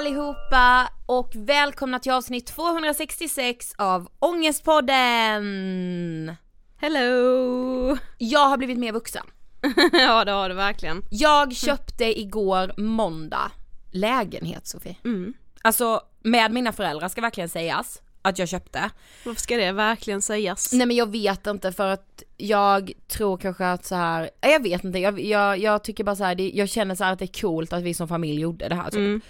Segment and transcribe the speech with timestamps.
[0.00, 6.34] allihopa och välkomna till avsnitt 266 av Ångestpodden!
[6.76, 7.98] Hello!
[8.18, 9.26] Jag har blivit mer vuxen.
[9.92, 11.02] ja det har du verkligen.
[11.10, 13.52] Jag köpte igår måndag
[13.90, 14.96] lägenhet Sofie.
[15.04, 15.34] Mm.
[15.62, 18.90] Alltså med mina föräldrar ska verkligen sägas att jag köpte.
[19.24, 20.72] Varför ska det verkligen sägas?
[20.72, 24.84] Nej men jag vet inte för att jag tror kanske att så här, jag vet
[24.84, 27.24] inte, jag, jag, jag tycker bara så här, det, jag känner så här att det
[27.24, 28.98] är coolt att vi som familj gjorde det här typ.
[28.98, 29.20] Mm.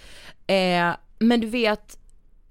[0.47, 1.97] Eh, men du vet,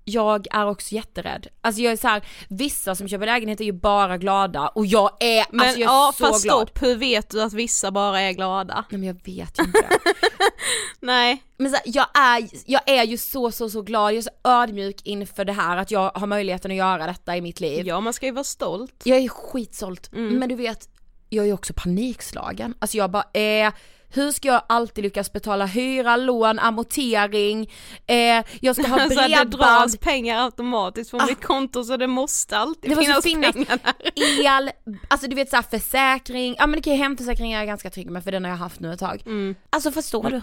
[0.04, 1.46] jag är också jätterädd.
[1.60, 5.10] Alltså jag är så här, vissa som köper lägenhet är ju bara glada och jag
[5.20, 6.56] är, Men alltså jag är ja så fast glad.
[6.68, 8.84] stopp, hur vet du att vissa bara är glada?
[8.90, 9.98] Nej men jag vet ju inte det.
[11.00, 11.42] Nej.
[11.56, 14.30] Men så här, jag, är, jag är ju så så så glad, jag är så
[14.44, 17.86] ödmjuk inför det här att jag har möjligheten att göra detta i mitt liv.
[17.86, 19.02] Ja man ska ju vara stolt.
[19.04, 20.38] Jag är skitstolt, Mm.
[20.38, 20.88] men du vet,
[21.28, 22.74] jag är också panikslagen.
[22.78, 23.72] Alltså jag bara, eh,
[24.12, 27.70] hur ska jag alltid lyckas betala hyra, lån, amortering,
[28.06, 31.26] eh, jag ska ha Så att det dras bredband, pengar automatiskt från Ah.
[31.26, 34.56] mitt konto så det måste alltid Det finnas, finnas pengar där.
[34.56, 34.70] el,
[35.08, 38.10] alltså du vet såhär försäkring, ja men det kan ju hemförsäkring är jag ganska trygg
[38.10, 39.22] med för den har jag haft nu ett tag.
[39.26, 39.54] Mm.
[39.70, 40.40] Alltså förstår du?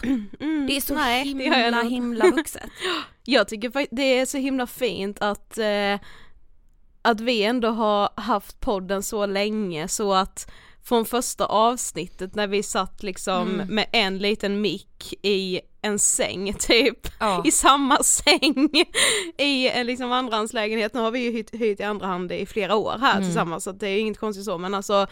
[0.67, 2.69] Det är så Nej, himla himla vuxet.
[3.23, 5.99] Jag tycker det är så himla fint att, eh,
[7.01, 10.51] att vi ändå har haft podden så länge så att
[10.87, 13.75] från första avsnittet när vi satt liksom Mm.
[13.75, 17.41] med en liten mick i en säng typ, Ja.
[17.45, 18.69] i samma säng
[19.37, 22.75] i en liksom andrahandslägenhet, nu har vi ju hyrt, hyrt i andra hand i flera
[22.75, 23.23] år här Mm.
[23.23, 25.07] tillsammans så det är inget konstigt så men alltså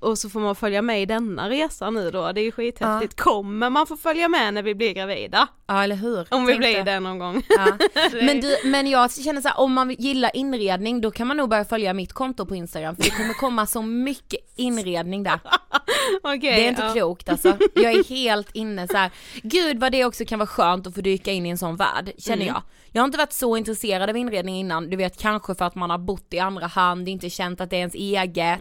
[0.00, 3.20] och så får man följa med i denna resa nu då, det är ju skithäftigt.
[3.20, 5.48] Kommer man få följa med när vi blir gravida?
[5.66, 6.26] Ja eller hur?
[6.30, 7.00] Om vi blir det.
[7.00, 7.42] någon gång.
[7.48, 7.66] Ja.
[8.22, 11.48] Men, du, men jag känner så här, om man gillar inredning då kan man nog
[11.48, 15.40] börja följa mitt konto på Instagram för det kommer komma så mycket inredning där.
[16.22, 16.92] Okej, Det är inte ja.
[16.92, 17.56] klokt alltså.
[17.74, 19.10] Jag är helt inne så här.
[19.42, 22.10] gud vad det också kan vara skönt att få dyka in i en sån värld,
[22.18, 22.46] känner Mm.
[22.54, 22.62] jag.
[22.92, 25.90] Jag har inte varit så intresserad av inredning innan, du vet kanske för att man
[25.90, 28.60] har bott i andra hand, inte känt att det är ens eget.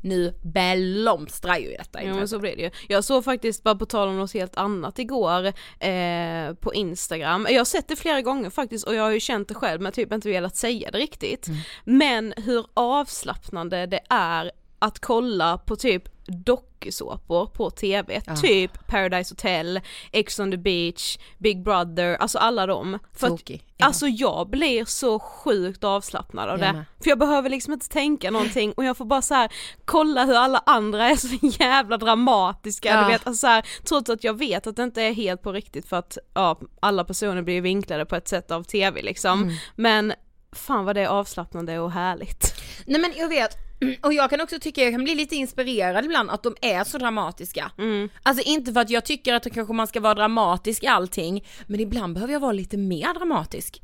[0.00, 2.02] Nu blomstrar ju detta.
[2.02, 2.70] Jo men så blir det ju.
[2.88, 5.46] Jag såg faktiskt, bara på tal om något helt annat igår,
[5.80, 9.48] eh, på Instagram, jag har sett det flera gånger faktiskt och jag har ju känt
[9.48, 11.48] det själv men typ inte velat säga det riktigt.
[11.48, 11.60] Mm.
[11.84, 14.50] Men hur avslappnande det är
[14.80, 19.80] att kolla på typ dokusåpor på tv, typ Paradise Hotel,
[20.12, 22.98] Ex on the beach, Big Brother, alltså alla dem.
[23.12, 23.50] För att.
[23.50, 23.86] Ja.
[23.86, 26.84] alltså jag blir så sjukt avslappnad av det.
[27.02, 29.52] För jag behöver liksom inte tänka någonting och jag får bara så här
[29.84, 33.00] kolla hur alla andra är så jävla dramatiska, Ja.
[33.02, 35.52] du vet, alltså så här, trots att jag vet att det inte är helt på
[35.52, 39.42] riktigt för att ja, alla personer blir vinklade på ett sätt av tv liksom.
[39.42, 39.54] Mm.
[39.76, 40.12] Men
[40.52, 42.54] fan vad det är avslappnande och härligt.
[42.86, 43.56] Nej men jag vet,
[44.02, 46.98] och jag kan också tycka, jag kan bli lite inspirerad ibland att de är så
[46.98, 47.70] dramatiska.
[47.78, 48.08] Mm.
[48.22, 51.80] Alltså inte för att jag tycker att kanske man ska vara dramatisk i allting, men
[51.80, 53.82] ibland behöver jag vara lite mer dramatisk.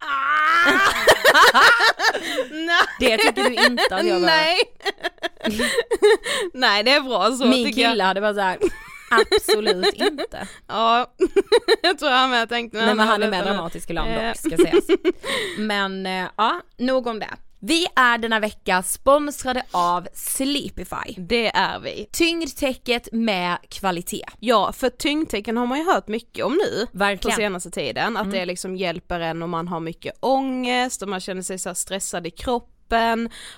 [3.00, 4.26] Det tycker du inte att jag behöver.
[4.26, 4.58] Nej!
[6.54, 8.04] Nej det är bra så Min kille jag.
[8.04, 8.58] hade bara såhär,
[9.10, 10.48] absolut inte.
[10.66, 11.12] Ja,
[11.82, 14.28] jag tror han med tänkte Nej men han är mer dramatisk ibland Eh.
[14.28, 14.84] dock, ska sägas.
[15.58, 17.30] Men eh, ja, nog om det.
[17.68, 21.14] Vi är denna vecka sponsrade av Sleepify.
[21.16, 22.08] Det är vi.
[22.12, 24.24] Tyngdtäcket med kvalitet.
[24.40, 27.36] Ja, för tyngdtecken har man ju hört mycket om nu på Verkligen.
[27.36, 31.42] senaste tiden, att det liksom hjälper en om man har mycket ångest och man känner
[31.42, 32.75] sig så stressad i kroppen,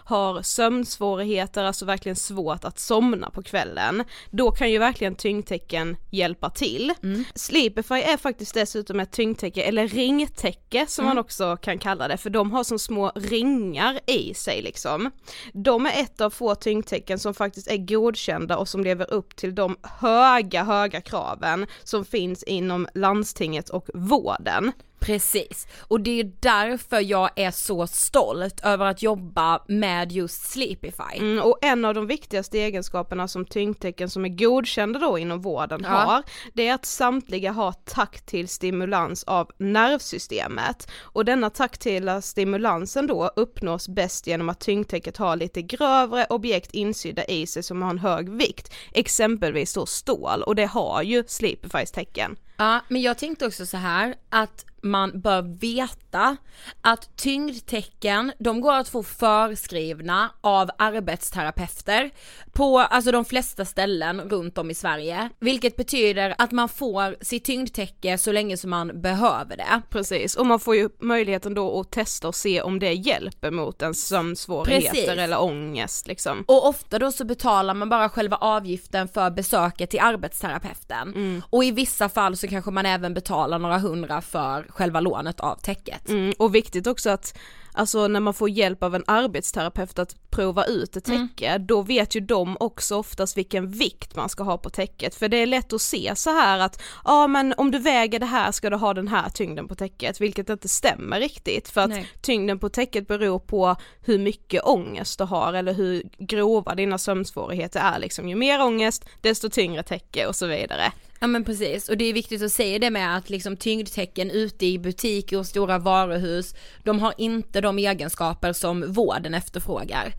[0.04, 4.04] har sömnsvårigheter, alltså verkligen svårt att somna på kvällen.
[4.30, 6.92] Då kan ju verkligen tyngdtecken hjälpa till.
[7.34, 12.30] Sleepify är faktiskt dessutom ett tyngdtäcke, eller ringtäcke som man också kan kalla det, för
[12.30, 15.10] de har som små ringar i sig liksom.
[15.52, 19.54] De är ett av få tyngdtecken som faktiskt är godkända och som lever upp till
[19.54, 24.72] de höga, höga kraven som finns inom landstinget och vården.
[25.00, 31.16] Precis, och det är därför jag är så stolt över att jobba med just Sleepify.
[31.18, 35.80] Mm, och en av de viktigaste egenskaperna som tyngdtecken som är godkända då inom vården
[35.82, 35.88] Ja.
[35.88, 36.22] har,
[36.54, 40.90] det är att samtliga har taktil stimulans av nervsystemet.
[41.00, 47.24] Och denna taktila stimulansen då uppnås bäst genom att tyngdtäcket har lite grövre objekt insydda
[47.24, 51.90] i sig som har en hög vikt, exempelvis då stål, och det har ju Sleepifys
[51.92, 52.36] tecken.
[52.56, 56.36] Ja, men jag tänkte också så här att man bör veta
[56.80, 62.10] att tyngdtecken, de går att få förskrivna av arbetsterapeuter
[62.52, 67.44] på alltså de flesta ställen runt om i Sverige, vilket betyder att man får sitt
[67.44, 69.82] tyngdtäcke så länge som man behöver det.
[69.90, 73.82] Precis, och man får ju möjligheten då att testa och se om det hjälper mot
[73.82, 75.08] ens sömnsvårigheter Precis.
[75.08, 76.44] eller ångest liksom.
[76.46, 81.42] Och ofta då så betalar man bara själva avgiften för besöket till arbetsterapeuten.
[81.50, 85.56] Och i vissa fall så kanske man även betalar några hundra för själva lånet av
[85.56, 86.08] täcket.
[86.08, 87.38] Mm, och viktigt också att
[87.78, 92.14] Alltså när man får hjälp av en arbetsterapeut att prova ut ett täcke, då vet
[92.14, 95.14] ju de också oftast vilken vikt man ska ha på täcket.
[95.14, 98.26] För det är lätt att se så här att, ja men om du väger det
[98.26, 101.68] här ska du ha den här tyngden på täcket, vilket inte stämmer riktigt.
[101.68, 102.08] För att Nej.
[102.20, 107.80] tyngden på täcket beror på hur mycket ångest du har eller hur grova dina sömnsvårigheter
[107.80, 108.28] är liksom.
[108.28, 110.92] Ju mer ångest, desto tyngre täcke och så vidare.
[111.20, 114.66] Ja men precis, och det är viktigt att säga det med att liksom tyngdtecken ute
[114.66, 120.12] i butiker och stora varuhus, de har inte de egenskaper som vården efterfrågar.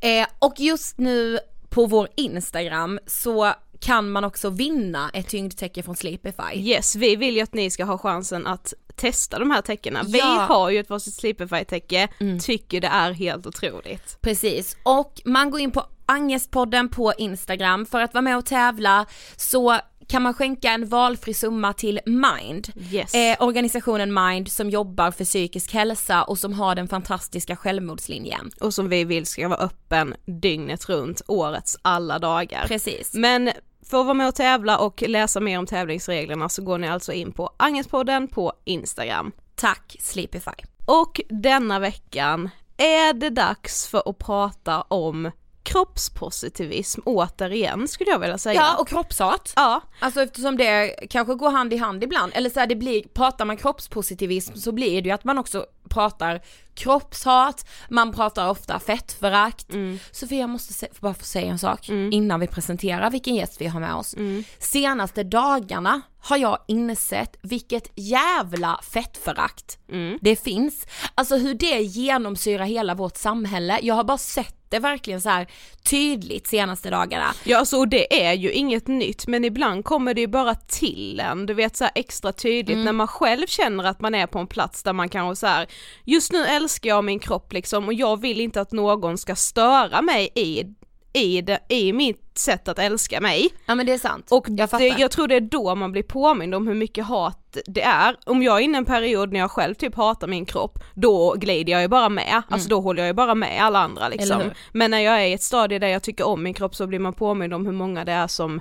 [0.00, 5.96] Eh, och just nu på vår Instagram så kan man också vinna ett tyngdtäcke från
[5.96, 6.54] Sleepify.
[6.54, 10.02] Yes, vi vill ju att ni ska ha chansen att testa de här täckena.
[10.06, 10.24] Vi Ja.
[10.48, 12.08] har ju ett varsitt Sleepify-täcke,
[12.42, 14.18] tycker det är helt otroligt.
[14.20, 19.06] Precis, och man går in på Angestpodden på Instagram för att vara med och tävla
[19.36, 19.78] så
[20.12, 22.68] kan man skänka en valfri summa till Mind.
[22.90, 23.14] Yes.
[23.14, 28.50] Eh, organisationen Mind som jobbar för psykisk hälsa och som har den fantastiska självmordslinjen.
[28.60, 32.64] Och som vi vill ska vara öppen dygnet runt, årets alla dagar.
[32.68, 33.14] Precis.
[33.14, 33.50] Men
[33.86, 37.12] för att vara med och tävla och läsa mer om tävlingsreglerna så går ni alltså
[37.12, 39.32] in på Angestpodden på Instagram.
[39.54, 40.64] Tack Sleepify.
[40.86, 45.30] Och denna veckan är det dags för att prata om
[45.72, 48.60] kroppspositivism återigen skulle jag vilja säga.
[48.60, 49.52] Ja och kroppshat.
[49.56, 49.80] ja.
[50.00, 53.44] Alltså eftersom det kanske går hand i hand ibland, eller så här, det blir, pratar
[53.44, 56.40] man kroppspositivism så blir det ju att man också pratar
[56.74, 59.66] kroppshat, man pratar ofta fettförakt.
[60.12, 63.66] Sofia jag måste se, bara få säga en sak innan vi presenterar vilken gäst vi
[63.66, 64.14] har med oss.
[64.58, 69.78] Senaste dagarna har jag insett vilket jävla fettförakt
[70.20, 70.86] det finns.
[71.14, 73.78] Alltså hur det genomsyrar hela vårt samhälle.
[73.82, 75.46] Jag har bara sett det verkligen så här
[75.90, 77.34] tydligt senaste dagarna.
[77.44, 81.20] Ja alltså och det är ju inget nytt men ibland kommer det ju bara till
[81.20, 84.46] en, du vet så extra tydligt när man själv känner att man är på en
[84.46, 85.66] plats där man kanske så här
[86.04, 90.02] just nu älskar jag min kropp liksom och jag vill inte att någon ska störa
[90.02, 90.64] mig i,
[91.12, 93.50] i, det, i mitt sätt att älska mig.
[93.66, 94.26] Ja men det är sant.
[94.30, 95.00] Och jag det, fattar.
[95.00, 98.16] jag tror det är då man blir påmind om hur mycket hat det är.
[98.26, 101.34] Om jag är inne i en period när jag själv typ hatar min kropp, då
[101.38, 102.42] glider jag ju bara med.
[102.48, 104.42] Alltså då håller jag ju bara med alla andra liksom.
[104.72, 106.98] Men när jag är i ett stadie där jag tycker om min kropp så blir
[106.98, 108.60] man påmind om hur många det är som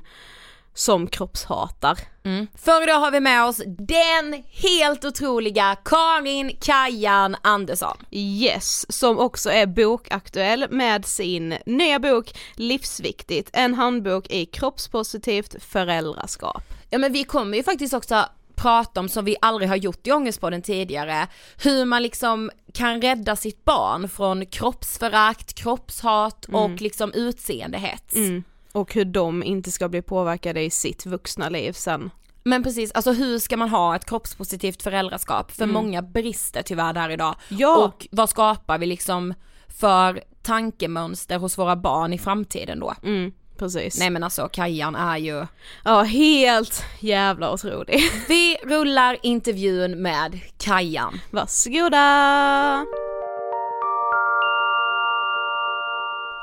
[0.74, 1.98] som kroppshatar.
[2.24, 2.48] Mm.
[2.56, 7.98] För idag har vi med oss den helt otroliga Karin Kajan Andersson.
[8.12, 16.63] Yes, som också är bokaktuell med sin nya bok Livsviktigt, en handbok i kroppspositivt föräldraskap.
[16.90, 18.25] Ja men vi kommer ju faktiskt också
[18.56, 21.28] prata om, som vi aldrig har gjort i Ångestpodden tidigare,
[21.63, 28.16] hur man liksom kan rädda sitt barn från kroppsförakt, kroppshat och liksom utseendehets.
[28.16, 28.44] Mm.
[28.74, 32.10] Och hur de inte ska bli påverkade i sitt vuxna liv sen.
[32.44, 35.51] Men precis, alltså hur ska man ha ett kroppspositivt föräldraskap?
[35.51, 37.36] För många brister tyvärr där idag.
[37.50, 37.78] Ja.
[37.78, 39.34] Och vad skapar vi liksom
[39.68, 42.94] för tankemönster hos våra barn i framtiden då?
[43.04, 44.00] Mm, precis.
[44.00, 45.46] Nej men alltså Kajan är ju
[45.84, 48.01] Ja, helt jävla otrolig.
[48.28, 51.20] Vi rullar intervjun med Kajan.
[51.32, 52.86] Varsågoda!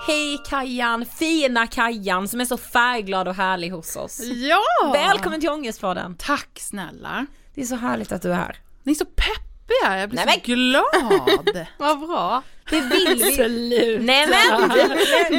[0.07, 4.21] Hej Kajan, fina Kajan som är så färgglad och härlig hos oss.
[4.25, 4.93] Ja!
[4.93, 6.17] Välkommen till Ångestpodden.
[6.19, 7.27] Tack snälla.
[7.55, 8.57] Det är så härligt att du är här.
[8.83, 9.48] Ni är så peppiga,
[9.83, 11.67] jag blir Nej, så glad.
[11.77, 12.43] Vad bra!
[12.71, 13.25] Det vill vi.
[13.31, 14.03] Absolut.
[14.03, 14.69] Nej men,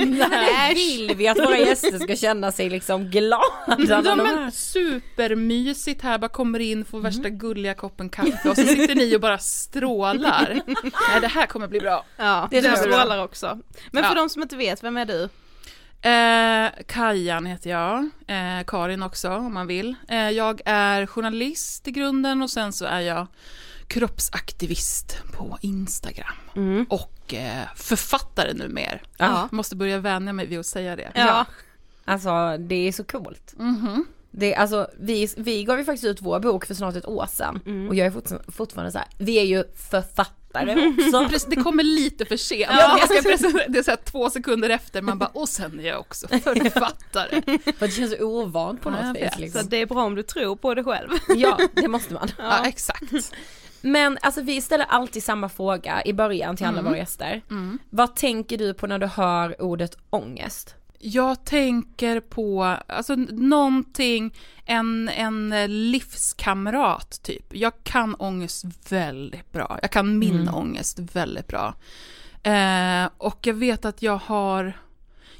[0.09, 4.23] det vill vi att våra gäster ska känna sig liksom glada Ja när de är
[4.23, 4.51] men här.
[4.51, 9.21] supermysigt här, bara kommer in, får värsta gulliga koppen kaffe och så sitter ni och
[9.21, 10.61] bara strålar.
[10.83, 12.05] Nej det här kommer bli bra.
[12.17, 12.97] Ja, Det det är du bra.
[12.99, 13.59] strålar också.
[13.91, 14.15] Men för Ja.
[14.15, 15.29] de som inte vet, vem är du?
[16.01, 19.95] Eh, Kajan heter jag, eh, Karin också om man vill.
[20.07, 23.27] Eh, jag är journalist i grunden och sen så är jag
[23.89, 26.33] kroppsaktivist på Instagram.
[26.55, 26.85] Mm.
[26.89, 28.99] Och eh, författare numera.
[29.17, 29.49] Ja.
[29.51, 31.11] Måste börja vänja mig vid att säga det.
[31.15, 31.45] Ja.
[32.05, 33.53] Alltså det är så coolt.
[33.57, 34.05] Mhm.
[34.31, 37.87] Det, alltså, vi, vi gav ju faktiskt ut vår bok för snart ett år sedan
[37.89, 41.29] och jag är fortfarande, fortfarande så här, vi är ju författare också.
[41.29, 42.71] Precis, det kommer lite för sent.
[42.79, 42.97] Ja.
[42.99, 45.83] Jag ska presentera- det är så här två sekunder efter, man bara och sen är
[45.87, 47.41] jag också författare.
[47.77, 49.33] För det känns ovant på Ja, något vis vet.
[49.33, 49.69] Så liksom.
[49.69, 51.09] det är bra om du tror på det själv.
[51.35, 52.27] Ja, det måste man.
[52.37, 53.31] Ja, exakt.
[53.81, 56.85] Men alltså vi ställer alltid samma fråga i början till alla Mm.
[56.91, 57.41] våra gäster.
[57.49, 57.79] Mm.
[57.89, 60.75] Vad tänker du på när du hör ordet ångest?
[61.01, 65.49] Jag tänker på, alltså någonting, en, en
[65.91, 67.45] livskamrat typ.
[67.55, 69.79] Jag kan ångest väldigt bra.
[69.81, 70.53] Jag kan min Mm.
[70.55, 71.73] ångest väldigt bra.
[72.43, 74.73] Eh, och jag vet att jag har,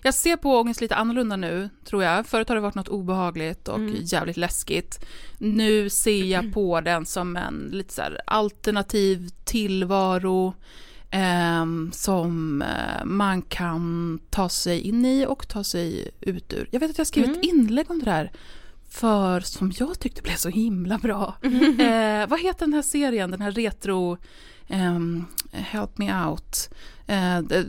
[0.03, 2.27] jag ser på ångest lite annorlunda nu tror jag.
[2.27, 3.95] Förut har det varit något obehagligt och Mm.
[4.03, 5.05] jävligt läskigt.
[5.37, 10.53] Nu ser jag på den som en lite så här alternativ tillvaro
[11.11, 16.67] ehm, som eh, man kan ta sig in i och ta sig ut ur.
[16.71, 18.31] Jag vet att jag skrev ett inlägg om det där
[18.89, 21.35] för som jag tyckte blev så himla bra.
[21.79, 24.17] Eh, vad heter den här serien, den här retro
[24.67, 26.69] ehm, Help Me Out.
[27.09, 27.65] Eh, det,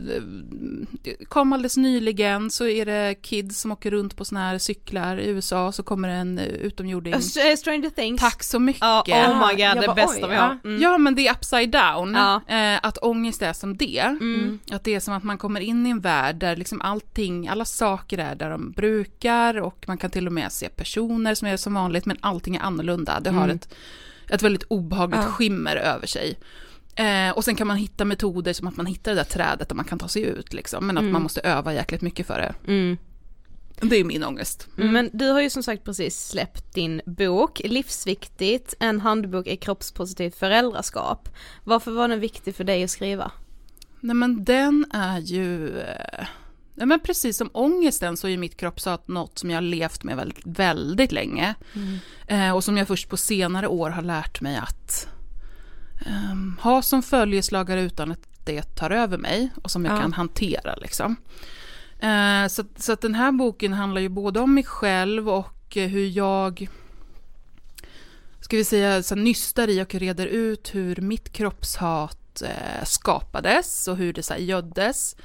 [1.29, 5.27] kom alldeles nyligen så är det kids som åker runt på såna här cyklar i
[5.29, 7.21] USA så kommer en eh, utomjording.
[7.21, 8.21] Stranger Things.
[8.21, 8.81] Tack så mycket.
[8.81, 10.59] Ja, oh my god, Jag det bara, bästa vi har.
[10.63, 10.81] Mm.
[10.81, 12.41] Ja men det är upside down, Ja.
[12.47, 13.99] eh, att ångest är som det.
[13.99, 14.59] Mm.
[14.71, 17.65] Att det är som att man kommer in i en värld där liksom allting, alla
[17.65, 21.57] saker är där de brukar och man kan till och med se personer som är
[21.57, 23.19] som vanligt men allting är annorlunda.
[23.19, 23.55] Det har Mm.
[23.55, 23.73] ett,
[24.29, 25.27] ett väldigt obehagligt Ja.
[25.27, 26.37] skimmer över sig.
[26.95, 29.75] Eh, och sen kan man hitta metoder som att man hittar det där trädet där
[29.75, 31.13] man kan ta sig ut liksom, men att Mm.
[31.13, 32.71] man måste öva jäkligt mycket för det.
[32.71, 32.97] Mm.
[33.83, 34.67] Det är min ångest.
[34.75, 40.35] Men du har ju som sagt precis släppt din bok, Livsviktigt, en handbok i kroppspositivt
[40.35, 41.29] föräldraskap.
[41.63, 43.31] Varför var den viktig för dig att skriva?
[43.99, 46.25] Nej men den är ju, eh,
[46.75, 50.03] nej men precis som ångesten så är ju mitt kroppshat något som jag har levt
[50.03, 51.55] med väldigt, väldigt länge.
[52.27, 55.07] Eh, och som jag först på senare år har lärt mig att
[56.05, 60.01] ehm, ha som följeslagare utan att det tar över mig och som jag Ja.
[60.01, 61.15] kan hantera liksom.
[61.99, 65.87] Eh, så, så att den här boken handlar ju både om mig själv och eh,
[65.89, 66.67] hur jag
[68.41, 73.97] ska vi säga, så nystar i och reder ut hur mitt kroppshat eh, skapades och
[73.97, 75.15] hur det så här, göddes.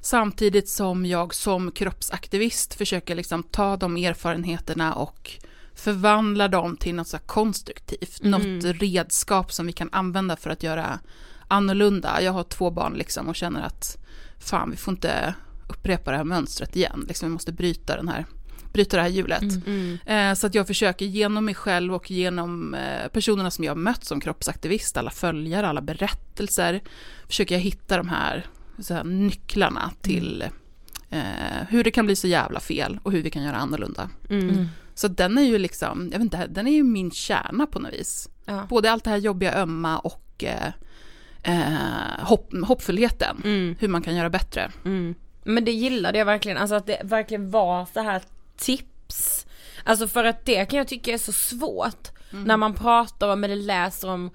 [0.00, 5.30] Samtidigt som jag som kroppsaktivist försöker liksom ta de erfarenheterna och
[5.74, 8.30] förvandla dem till något så här konstruktivt, Mm.
[8.58, 10.98] något redskap som vi kan använda för att göra
[11.48, 12.22] annorlunda.
[12.22, 13.98] Jag har två barn liksom och känner att
[14.38, 15.34] fan, vi får inte
[15.68, 17.04] upprepa det här mönstret igen.
[17.08, 18.26] Liksom, vi måste bryta, den här,
[18.72, 19.42] bryta det här hjulet.
[19.66, 19.98] Mm.
[20.06, 23.76] Eh, Så att jag försöker genom mig själv och genom eh, personerna som jag har
[23.76, 26.80] mött som kroppsaktivist, alla följare, alla berättelser,
[27.26, 28.46] försöker jag hitta de här,
[28.78, 30.44] så här nycklarna till
[31.10, 31.20] eh,
[31.68, 34.10] hur det kan bli så jävla fel och hur vi kan göra annorlunda.
[34.30, 34.68] Mm.
[34.94, 37.92] Så den är ju liksom, jag vet inte, den är ju min kärna på något
[37.92, 38.28] vis.
[38.44, 38.66] Ja.
[38.68, 40.72] Både allt det här jobbiga, ömma och eh,
[41.42, 43.76] eh, hopp, hoppfullheten, Mm.
[43.80, 44.70] hur man kan göra bättre.
[44.84, 45.14] Mm.
[45.44, 48.22] Men det gillade jag verkligen, alltså att det verkligen var så här
[48.56, 49.46] tips.
[49.84, 53.56] Alltså för att det kan jag tycka är så svårt när man pratar om eller
[53.56, 54.30] läser om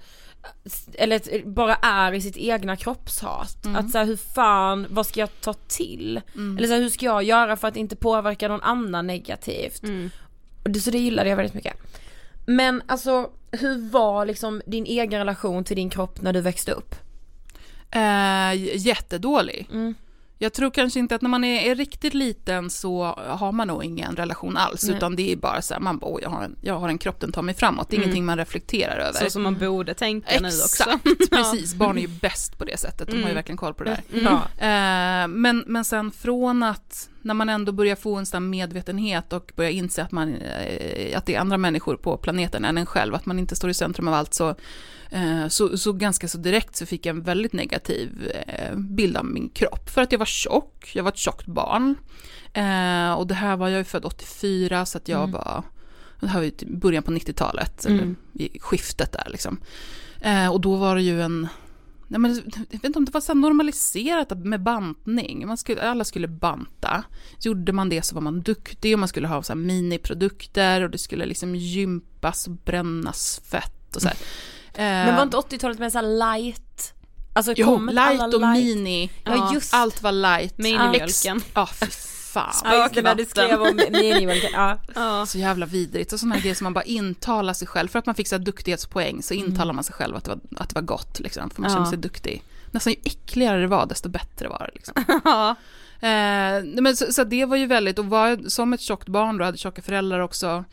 [0.94, 3.66] eller bara är i sitt egna kroppshat.
[3.76, 6.20] Att så här, hur fan, vad ska jag ta till?
[6.34, 9.82] Eller så här, hur ska jag göra för att inte påverka någon annan negativt?
[9.82, 10.10] Mm.
[10.68, 11.76] Och det, så det gillade jag väldigt mycket.
[12.46, 16.94] Men alltså, hur var liksom din egen relation till din kropp när du växte upp?
[17.90, 19.66] Eh, jättedålig.
[19.72, 19.94] Mm.
[20.40, 23.84] Jag tror kanske inte att när man är, är riktigt liten så har man nog
[23.84, 24.96] ingen relation alls, Nej.
[24.96, 26.98] utan det är bara så här, man bara, "Oj, jag har, en, jag har en
[26.98, 27.88] kropp, den tar mig framåt.
[27.90, 28.04] Det är Mm.
[28.08, 29.12] ingenting man reflekterar över.
[29.24, 30.64] Så som man borde tänka nu också.
[30.64, 31.74] Exakt, precis.
[31.74, 33.34] Barn är ju bäst på det sättet, de har ju Mm.
[33.34, 34.20] verkligen koll på det där.
[34.20, 34.42] Ja.
[34.58, 39.52] Eh, men, men sen från att, när man ändå börjar få en sån medvetenhet och
[39.56, 43.14] börjar inse att, man, eh, att det är andra människor på planeten än en själv,
[43.14, 44.54] att man inte står i centrum av allt, så,
[45.48, 49.48] så, så ganska så direkt så fick jag en väldigt negativ eh, bild av min
[49.48, 49.90] kropp.
[49.90, 51.94] För att jag var tjock, jag var ett tjockt barn.
[52.52, 55.30] Eh, och det här var, jag är född 84, så att jag Mm.
[55.32, 55.62] var,
[56.20, 58.16] det här var ju typ början på 90-talet, eller Mm.
[58.34, 59.60] i skiftet där liksom.
[60.20, 61.48] Eh, och då var det ju en,
[62.08, 65.46] nej men, jag vet inte om det var så normaliserat med bantning.
[65.46, 67.04] Man skulle, alla skulle banta.
[67.40, 70.98] Gjorde man det så var man duktig och man skulle ha så miniprodukter och det
[70.98, 74.16] skulle liksom gympas och brännas fett och så här.
[74.78, 76.06] Men Eh, var inte 80-talet med så här
[76.38, 76.94] light?
[77.32, 79.10] Alltså Jo, kom light alla och mini.
[79.24, 79.74] Ja, just.
[79.74, 80.58] Allt var light.
[80.58, 81.40] Minimjölken.
[81.54, 81.86] Ja, fy
[82.32, 82.54] fan.
[82.64, 84.50] Ja just det, när du skrev om minivalken.
[84.52, 84.78] Ja.
[84.94, 85.26] Ja.
[85.26, 86.12] Så jävla vidrigt.
[86.12, 87.88] Och sådana här grejer som man bara intalar sig själv.
[87.88, 90.40] För att man fick så här duktighetspoäng så intalar man sig själv att det var,
[90.62, 91.20] att det var gott.
[91.20, 91.76] Liksom, för man Ja.
[91.76, 92.42] känner sig duktig.
[92.70, 94.70] Nästan ju äckligare det var, desto bättre var det.
[94.74, 94.94] Liksom.
[96.00, 99.44] Eh, men så, så det var ju väldigt, och var som ett tjockt barn då,
[99.44, 100.64] hade tjocka föräldrar också,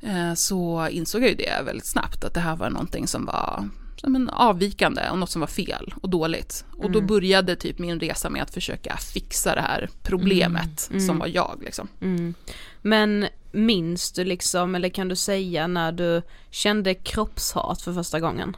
[0.00, 3.68] eh, så insåg jag ju det väldigt snabbt, att det här var någonting som var
[3.96, 6.64] som en avvikande och något som var fel och dåligt.
[6.76, 11.26] Och då började typ min resa med att försöka fixa det här problemet som var
[11.26, 11.60] jag.
[11.64, 11.88] Liksom.
[12.00, 12.34] Mm.
[12.82, 18.56] Men minns du liksom, eller kan du säga när du kände kroppshat för första gången?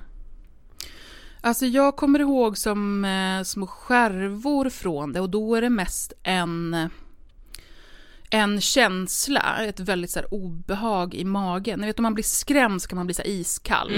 [1.43, 6.13] Alltså jag kommer ihåg som eh, små skärvor från det och då är det mest
[6.23, 6.89] en,
[8.31, 11.81] en känsla, ett väldigt så här, obehag i magen.
[11.81, 13.91] Ni vet om man blir skrämd så kan man bli så här, iskall.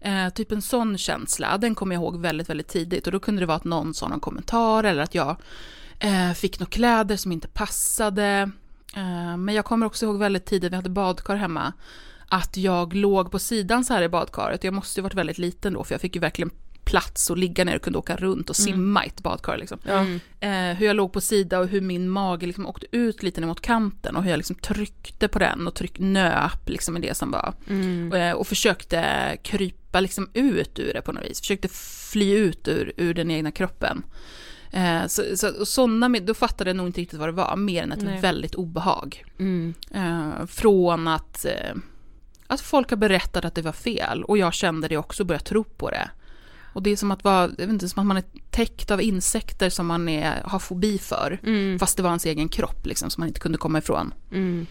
[0.00, 3.42] Eh, typ en sån känsla, den kommer jag ihåg väldigt, väldigt tidigt och då kunde
[3.42, 5.36] det vara att någon sa någon kommentar eller att jag
[5.98, 8.50] eh, fick några kläder som inte passade.
[8.96, 11.72] Eh, men jag kommer också ihåg väldigt tidigt, vi hade badkar hemma,
[12.28, 14.64] att jag låg på sidan så här i badkaret.
[14.64, 16.50] Jag måste ju varit väldigt liten då för jag fick ju verkligen
[16.86, 19.56] plats och ligga ner och kunde åka runt och simma i ett badkar.
[19.58, 19.78] Liksom.
[20.40, 23.48] Eh, hur jag låg på sida och hur min mage liksom åkte ut lite ner
[23.48, 27.14] mot kanten och hur jag liksom tryckte på den och tryck, nöp liksom i det
[27.14, 27.54] som var.
[28.12, 31.40] Och, eh, och försökte krypa liksom ut ur det på något vis.
[31.40, 31.68] Försökte
[32.12, 34.02] fly ut ur, ur den egna kroppen.
[34.70, 37.82] Eh, så, så, såna, med- då fattade jag nog inte riktigt vad det var, mer
[37.82, 38.20] än ett Nej.
[38.20, 39.24] väldigt obehag.
[39.38, 39.74] Mm.
[39.90, 41.74] Eh, från att, eh,
[42.46, 45.44] att folk har berättat att det var fel och jag kände det också och började
[45.44, 46.10] tro på det.
[46.76, 49.02] Och det är som att, vara, jag vet inte, som att man är täckt av
[49.02, 51.38] insekter som man är, har fobi för.
[51.42, 51.78] Mm.
[51.78, 54.14] Fast det var ens egen kropp liksom, som man inte kunde komma ifrån.
[54.32, 54.66] Mm.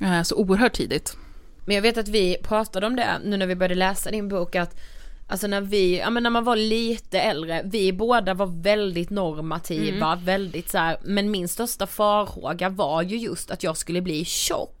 [0.00, 1.16] Eh, så oerhört tidigt.
[1.64, 4.54] Men jag vet att vi pratade om det nu när vi började läsa din bok
[4.54, 4.80] att
[5.28, 10.16] Alltså när vi, ja men när man var lite äldre, vi båda var väldigt normativa,
[10.16, 14.72] väldigt så här, men min största farhåga var ju just att jag skulle bli tjock.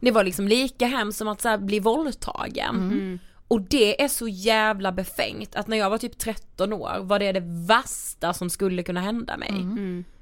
[0.00, 3.18] Det var liksom lika hemskt som att så här, bli våldtagen.
[3.52, 7.32] Och det är så jävla befängt att när jag var typ 13 år var det
[7.32, 9.66] det värsta som skulle kunna hända mig.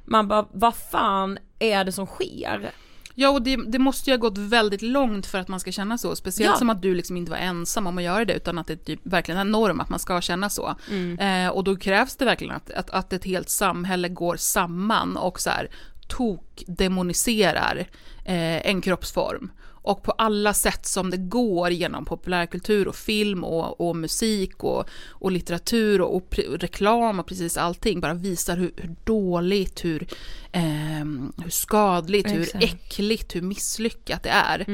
[0.05, 2.71] Man bara, vad fan är det som sker?
[3.15, 5.99] Ja, och det, det måste ju ha gått väldigt långt för att man ska känna
[5.99, 6.17] så.
[6.17, 6.59] Speciellt Ja.
[6.59, 9.01] som att du liksom inte var ensam om att göra det, utan att det typ
[9.03, 10.75] verkligen är en norm att man ska känna så.
[11.21, 15.41] Eh, och då krävs det verkligen att, att, att ett helt samhälle går samman och
[15.41, 15.71] så här
[16.09, 17.77] tok-demoniserar
[18.25, 19.51] eh, en kroppsform.
[19.83, 24.89] Och på alla sätt som det går genom populärkultur och film och, och musik och,
[25.09, 30.07] och litteratur och, och reklam och precis allting bara visar hur, hur dåligt, hur,
[30.53, 32.65] ehm, hur skadligt, hur Exakt.
[32.65, 34.67] äckligt, hur misslyckat det är.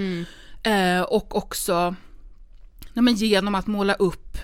[0.62, 1.94] Eh, och också
[2.92, 4.38] nej men genom att måla upp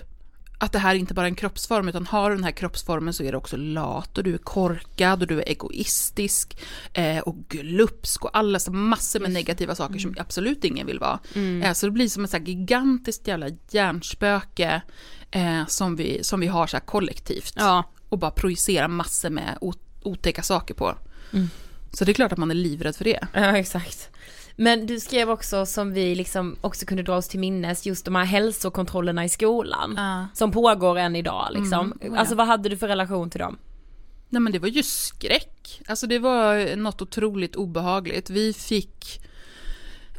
[0.63, 3.23] att det här inte bara är en kroppsform, utan har du den här kroppsformen så
[3.23, 6.57] är du också lat och du är korkad och du är egoistisk
[6.93, 11.19] eh, och glupsk och alla så massor med negativa saker som absolut ingen vill vara.
[11.63, 14.81] Eh, så det blir som ett så gigantiskt jävla hjärnspöke
[15.31, 17.83] eh, som, vi, som vi har så kollektivt Ja.
[18.09, 19.57] och bara projicerar massor med
[20.03, 20.95] otäcka saker på.
[21.91, 23.27] Så det är klart att man är livrädd för det.
[23.33, 24.09] Ja exakt.
[24.55, 28.15] Men du skrev också som vi liksom också kunde dra oss till minnes just de
[28.15, 29.93] här hälsokontrollerna i skolan.
[29.97, 30.27] Ja.
[30.33, 31.93] Som pågår än idag liksom.
[32.01, 32.17] Mm.
[32.17, 33.57] Alltså vad hade du för relation till dem?
[34.29, 35.81] Nej men det var ju skräck.
[35.87, 38.29] Alltså det var något otroligt obehagligt.
[38.29, 39.21] Vi fick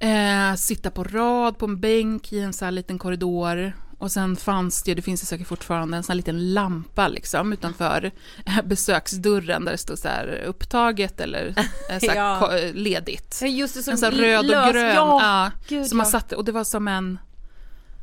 [0.01, 3.73] eh, sitta på rad på en bänk i en sån här liten korridor.
[3.99, 7.53] Och sen fanns det, det finns det säkert fortfarande, en sån här liten lampa liksom
[7.53, 8.11] utanför
[8.65, 11.47] besöksdörren där det stod så här upptaget eller
[11.91, 12.59] eh, så här Ja.
[12.59, 13.43] eh, ledigt.
[13.43, 14.95] Just det, som En sån här röd och lös- grön.
[14.95, 17.19] Ja, Ja, gud, som man satte, och det var som en,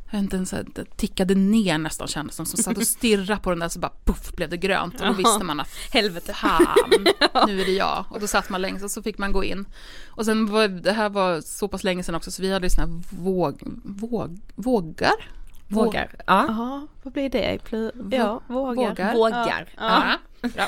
[0.06, 2.88] jag vet inte, en så här, det tickade ner nästan kändes som, som satt och
[2.88, 5.70] stirrade på den där så bara puff blev det grönt och då visste man att
[5.92, 6.34] Helvete.
[6.34, 6.66] fan,
[7.48, 8.06] nu är det jag.
[8.10, 9.66] Och då satt man längst och så fick man gå in.
[10.10, 12.88] Och sen var det här var så pass länge sedan också så vi hade såna
[12.88, 15.14] här våg, våg, vågar?
[15.76, 16.12] Vågar.
[16.28, 16.46] Ja.
[16.48, 17.58] Jaha, vad blir det?
[17.70, 18.90] Plu- Ja, vågar.
[18.90, 19.14] Vågar.
[19.14, 19.70] Vågar.
[19.78, 20.04] Ja.
[20.56, 20.68] Ja.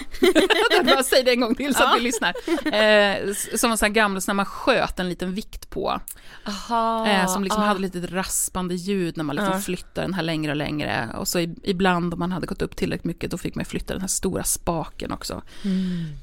[0.71, 2.29] Jag bara säg det en gång till så att vi lyssnar.
[2.73, 5.99] Eh, som en sån här gamla, så när man sköt en liten vikt på.
[6.47, 7.07] Aha.
[7.07, 7.65] Eh, som liksom ah.
[7.65, 9.59] hade lite raspande ljud när man liksom Ja.
[9.61, 11.09] flyttade den här längre och längre.
[11.17, 13.93] Och så i- ibland om man hade gått upp tillräckligt mycket då fick man flytta
[13.93, 15.41] den här stora spaken också.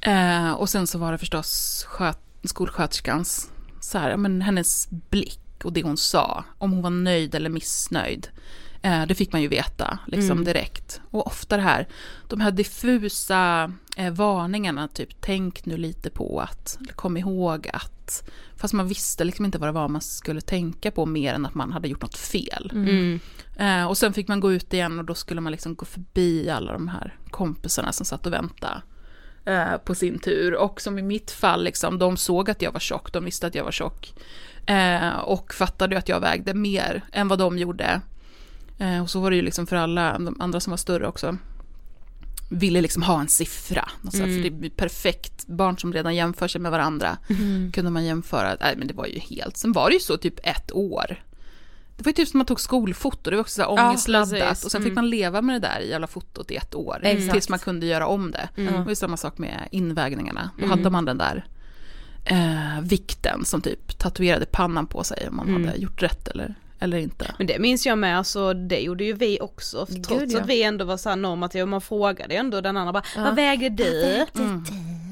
[0.01, 5.41] Eh, och sen så var det förstås sköt, skolsköterskans, så här, ja, men hennes blick
[5.65, 6.45] och det hon sa.
[6.59, 8.29] Om hon var nöjd eller missnöjd.
[8.83, 11.01] Eh, det fick man ju veta liksom direkt.
[11.11, 11.89] Och ofta det här,
[12.29, 18.75] de här diffusa eh, varningarna, typ tänk nu lite på att, kom ihåg att, fast
[18.75, 21.73] man visste liksom inte vad det var man skulle tänka på mer än att man
[21.73, 22.71] hade gjort något fel.
[22.75, 23.21] Mm.
[23.57, 26.51] Eh, och sen fick man gå ut igen och då skulle man liksom gå förbi
[26.51, 28.83] alla de här kompisarna som satt och väntade.
[29.45, 30.55] eh, på sin tur.
[30.55, 33.55] Och som i mitt fall, liksom, de såg att jag var tjock, de visste att
[33.55, 34.15] jag var tjock.
[34.67, 38.01] Eh, och fattade att jag vägde mer än vad de gjorde.
[38.81, 41.37] Eh, och så var det ju liksom för alla, de andra som var större också.
[42.51, 43.89] Ville liksom ha en siffra.
[44.05, 44.37] Alltså, Mm.
[44.37, 45.47] För det blir perfekt.
[45.47, 47.19] Barn som redan jämför sig med varandra.
[47.29, 47.73] Mm.
[47.73, 48.57] Kunde man jämföra.
[48.61, 49.57] Nej men det var ju helt.
[49.57, 51.23] Sen var det ju så typ ett år.
[51.97, 53.31] Det var ju typ som man tog skolfoto.
[53.31, 54.31] Det var också så här Ja, ångestladdat.
[54.49, 54.65] precis.
[54.65, 56.99] och sen fick man leva med det där jävla fotot i ett år.
[57.03, 57.33] Exakt.
[57.33, 58.49] Tills man kunde göra om det.
[58.57, 58.89] Mm.
[58.89, 60.51] Ju samma sak med invägningarna.
[60.59, 60.79] Då Mm.
[60.79, 61.45] hade man den där
[62.25, 65.65] eh, vikten som typ tatuerade pannan på sig om man Mm.
[65.65, 67.35] hade gjort rätt eller, eller inte.
[67.39, 70.41] Men det minns jag med, alltså det gjorde ju vi också, Gud, trots ja.
[70.41, 73.23] att vi ändå var såhär normativa, man frågade ändå den andra bara, Ja.
[73.23, 74.27] vad vägde du?
[74.39, 74.65] Mm.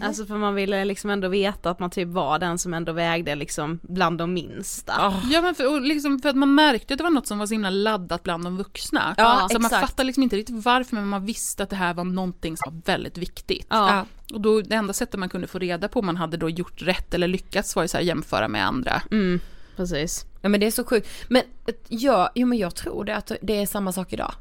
[0.02, 3.34] Alltså för man ville liksom ändå veta att man typ var den som ändå vägde
[3.34, 5.14] liksom bland de minsta.
[5.30, 7.54] Ja men för, liksom för att man märkte att det var något som var så
[7.54, 9.14] himla laddat bland de vuxna.
[9.16, 9.90] Ja, så man exakt.
[9.90, 12.82] fattade liksom inte riktigt varför men man visste att det här var någonting som var
[12.92, 13.66] väldigt viktigt.
[13.70, 13.88] Ja.
[13.96, 14.06] Ja.
[14.34, 16.82] Och då, det enda sättet man kunde få reda på om man hade då gjort
[16.82, 19.02] rätt eller lyckats var ju så här jämföra med andra.
[19.10, 19.40] Mm,
[19.78, 20.26] precis.
[20.42, 21.08] Ja men det är så sjukt.
[21.28, 21.42] Men
[21.88, 24.32] ja, jo men jag tror det att det är samma sak idag.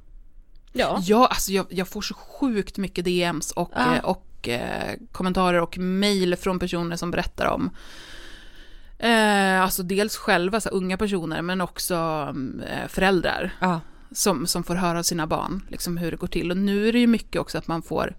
[0.74, 1.00] Ja.
[1.04, 3.96] Ja, alltså jag, jag får så sjukt mycket DMs och, Ja.
[3.96, 7.70] eh, och eh, kommentarer och mejl från personer som berättar om
[9.00, 11.96] eh, Alltså dels själva så här, unga personer men också
[12.68, 13.80] eh, föräldrar Ja.
[14.12, 16.52] som, som får höra av sina barn liksom hur det går till.
[16.52, 18.16] Och nu är det ju mycket också att man får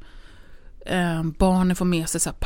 [0.86, 2.36] eh, barnen får med sig så här,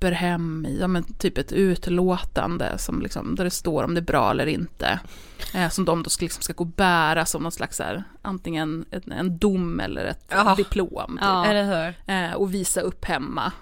[0.00, 4.00] papper hem i, ja, men typ ett utlåtande som liksom, där det står om det
[4.00, 5.00] är bra eller inte.
[5.54, 8.84] Eh, som de då ska, liksom, ska gå och bära som någon slags här, antingen
[8.90, 10.54] en, en dom eller ett Ja.
[10.56, 11.12] diplom.
[11.12, 11.18] Typ.
[11.20, 11.44] Ja.
[11.46, 11.64] Eller
[12.06, 12.14] hur?
[12.14, 13.52] Eh, och visa upp hemma.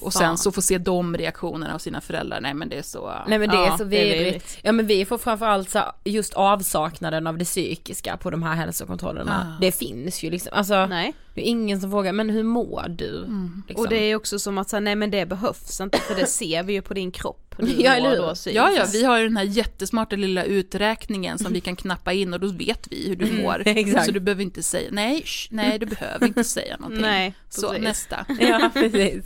[0.00, 2.40] Och sen så få se de reaktionerna av sina föräldrar.
[2.40, 3.12] Nej men det är så...
[3.28, 4.26] Nej men det är Ja, så det är vidrigt.
[4.26, 4.58] vidrigt.
[4.62, 9.54] Ja men vi får framförallt så just avsaknaden av det psykiska på de här hälsokontrollerna.
[9.56, 9.60] Ah.
[9.60, 11.12] Det finns ju liksom, alltså Nej.
[11.34, 13.18] det är ingen som frågar, men hur mår du?
[13.18, 13.62] Mm.
[13.68, 13.84] Liksom.
[13.84, 16.62] Och det är också som att säga, nej men det behövs inte för det ser
[16.62, 17.46] vi ju på din kropp.
[17.78, 18.52] Ja, eller hur?
[18.54, 22.34] Ja, ja, vi har ju den här jättesmarta lilla uträkningen som vi kan knappa in
[22.34, 23.62] och då vet vi hur du mår.
[23.66, 24.06] exakt.
[24.06, 27.02] Så du behöver inte säga, nej, sh, nej, du behöver inte säga någonting.
[27.10, 27.84] Nej, Så precis.
[27.84, 28.26] nästa.
[28.40, 29.24] Ja precis.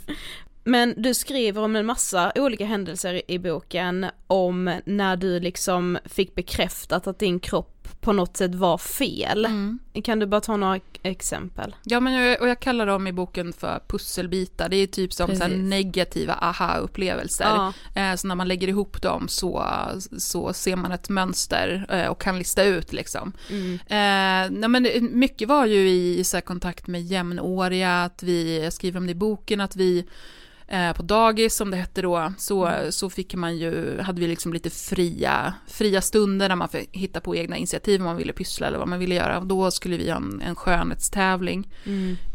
[0.67, 6.35] Men du skriver om en massa olika händelser i boken om när du liksom fick
[6.35, 9.45] bekräftat att din kropp på något sätt var fel.
[9.45, 9.79] Mm.
[10.03, 11.75] Kan du bara ta några exempel?
[11.83, 14.69] Ja, men jag, och jag kallar dem i boken för pusselbitar.
[14.69, 17.45] Det är typ som så negativa aha-upplevelser.
[17.45, 17.73] Ja.
[17.95, 19.65] Eh, så när man lägger ihop dem så,
[20.17, 23.33] så ser man ett mönster eh, och kan lista ut liksom.
[23.49, 23.73] Mm.
[23.73, 28.73] Eh, nej men mycket var ju i, så här, kontakt med jämnåriga, att vi, jag
[28.73, 30.05] skriver om det i boken, att vi
[30.67, 34.53] eh, på dagis som det hette då, så, så fick man ju, hade vi liksom
[34.53, 38.67] lite fria, fria stunder där man fick hitta på egna initiativ om man ville pyssla
[38.67, 39.39] eller vad man ville göra.
[39.39, 41.67] Och då skulle vi ha en, en skönhetstävling.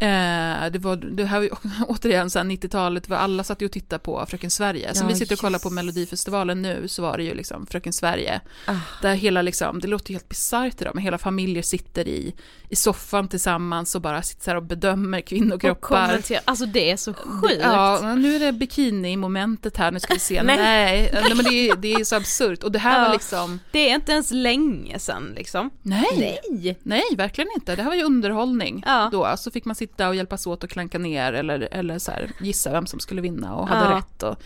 [0.00, 1.50] Eh, det var, det här var ju
[1.88, 4.94] återigen så här 90-talet, var alla satt ju och tittade på Fröken Sverige.
[4.94, 5.70] Som Ja, vi sitter och kollar på.
[5.70, 8.40] Melodifestivalen nu så var det ju liksom Fröken Sverige.
[8.66, 8.74] Ah.
[9.02, 12.34] Där hela liksom, det låter helt bisarrt idag, men hela familjer sitter i,
[12.68, 16.06] i soffan tillsammans och bara sitter så här och bedömer Och kvinnokroppar.
[16.06, 17.60] kommentera, alltså det är så sjukt.
[17.60, 20.42] Ja, nu är det bikini-momentet här, nu ska vi se.
[20.42, 20.56] Nej.
[20.56, 22.62] Nej, nej men det är, det är så absurt.
[22.62, 23.06] Och det här Ja.
[23.06, 25.70] var liksom, Det är inte ens länge sedan liksom.
[25.82, 27.76] nej, nej, nej, verkligen inte.
[27.76, 29.08] Det här var ju underhållning Ja.
[29.12, 29.34] då.
[29.38, 32.72] Så fick man sitta och hjälpas åt och klanka ner eller, eller så här, gissa
[32.72, 33.96] vem som skulle vinna och hade Ja.
[33.98, 34.22] rätt.
[34.22, 34.36] Och,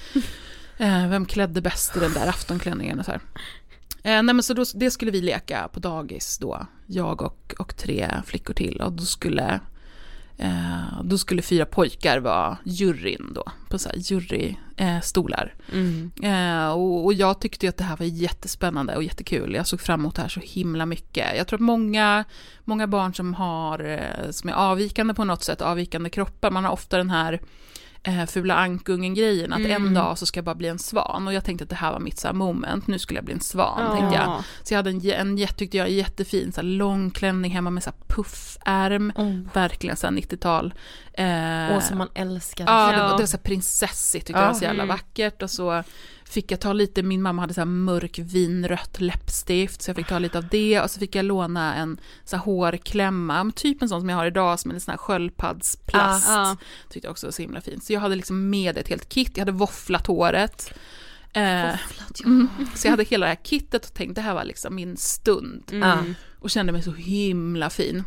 [0.82, 3.20] eh, vem klädde bäst i den där aftonklänningen och så här.
[4.02, 7.76] Eh, nej men så då, det skulle vi leka på dagis då, jag och, och
[7.76, 8.80] tre flickor till.
[8.80, 9.60] Och då skulle,
[10.38, 15.54] eh, då skulle fyra pojkar vara juryn då, på så här jurystolar.
[15.68, 15.78] Eh.
[15.78, 16.10] Mm.
[16.22, 19.54] Eh, och, och jag tyckte ju att det här var jättespännande och jättekul.
[19.54, 21.36] Jag såg fram emot det här så himla mycket.
[21.36, 22.24] Jag tror att många,
[22.64, 26.72] många barn som, har, eh, som är avvikande på något sätt, avvikande kroppar, man har
[26.72, 27.40] ofta den här
[28.04, 31.26] eh, fula ankungen-grejen, att en dag så ska jag bara bli en svan.
[31.26, 33.40] Och jag tänkte att det här var mitt så moment, nu skulle jag bli en
[33.40, 34.24] svan, tänkte jag.
[34.26, 34.44] Ja.
[34.62, 37.82] Så jag hade en, en jätte- tyckte jag, jättefin så här, lång klänning hemma med
[37.82, 39.48] så här, puffärm, Mm.
[39.54, 40.74] verkligen så här 90-tal.
[41.12, 42.64] Eh, Och som man älskar.
[42.66, 43.02] Ja, det Ja.
[43.02, 44.46] var, det var så här prinsessigt, tyckte Ja.
[44.46, 44.96] jag var så jävla Mm.
[44.96, 45.42] vackert.
[45.42, 45.82] Och så
[46.24, 50.08] fick jag ta lite, min mamma hade så här mörk vinrött läppstift, så jag fick
[50.08, 50.80] ta lite av det.
[50.80, 54.26] Och så fick jag låna en så här hårklämma, typ en sån som jag har
[54.26, 56.28] idag, som är en sån här sköldpaddsplast.
[56.28, 56.56] Ja.
[56.90, 57.84] Tyckte jag också var så himla fint.
[57.84, 60.74] Så jag hade liksom med ett helt kit, jag hade våfflat håret.
[61.32, 61.78] Eh,
[62.24, 64.96] mm, så jag hade hela det här kittet och tänkte det här var liksom min
[64.96, 65.62] stund.
[65.72, 66.14] Mm.
[66.40, 68.04] Och kände mig så himla fin.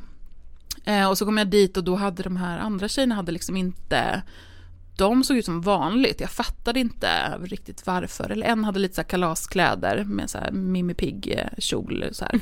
[0.86, 3.58] Eh, och så kom jag dit och då hade de här andra tjejerna hade liksom
[3.58, 4.22] inte
[4.98, 8.30] de såg ut som vanligt, jag fattade inte riktigt varför.
[8.30, 12.06] Eller en hade lite så kalaskläder med så här Mimmi Pigg-kjol.
[12.12, 12.40] Så här.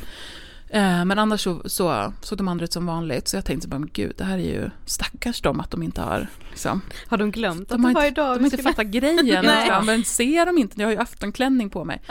[0.70, 3.28] Eh, men annars så, så såg de andra ut som vanligt.
[3.28, 6.02] Så jag tänkte bara, men gud, det här är ju stackars dem att de inte
[6.02, 6.82] har liksom.
[7.08, 9.26] Har de glömt De att det var idag de har inte fattat grejen.
[9.26, 9.86] Liksom.
[9.86, 12.02] Men ser de inte, jag har ju aftonklänning på mig.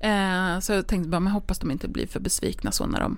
[0.00, 3.12] Eh, så jag tänkte bara, men hoppas de inte blir för besvikna så när de,
[3.12, 3.16] eh,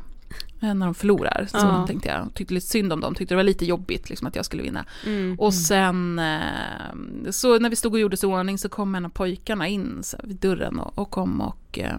[0.60, 1.46] när de förlorar.
[1.50, 1.86] Så Ja.
[1.86, 4.44] tänkte jag, tyckte lite synd om dem, tyckte det var lite jobbigt liksom, att jag
[4.44, 4.84] skulle vinna.
[5.06, 5.36] Mm.
[5.40, 9.08] Och sen, eh, så när vi stod och gjorde så ordning så kom en av
[9.10, 11.96] pojkarna in så, vid dörren och, och kom och eh,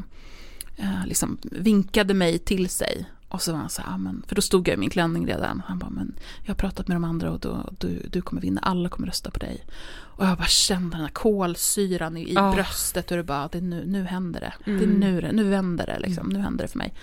[0.77, 3.05] eh, liksom vinkade mig till sig.
[3.29, 5.27] Och så var han så här, "Ah, men, för då stod jag i min klänning
[5.27, 5.61] redan.
[5.67, 8.61] Han bara, men jag har pratat med de andra och då, du, du kommer vinna,
[8.61, 9.65] alla kommer rösta på dig.
[9.89, 12.51] Och jag bara kände den här kolsyran i, i Ah.
[12.53, 14.53] bröstet och det bara, det nu, nu händer det.
[14.65, 14.99] Det är Mm.
[14.99, 16.93] nu, nu vänder det liksom, nu händer det för mig.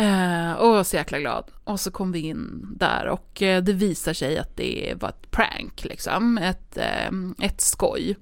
[0.00, 1.44] Eh, och jag var så jäkla glad.
[1.64, 5.30] Och så kom vi in där och eh, det visar sig att det var ett
[5.30, 6.38] prank, liksom.
[6.38, 7.10] Ett, eh,
[7.46, 8.16] ett skoj.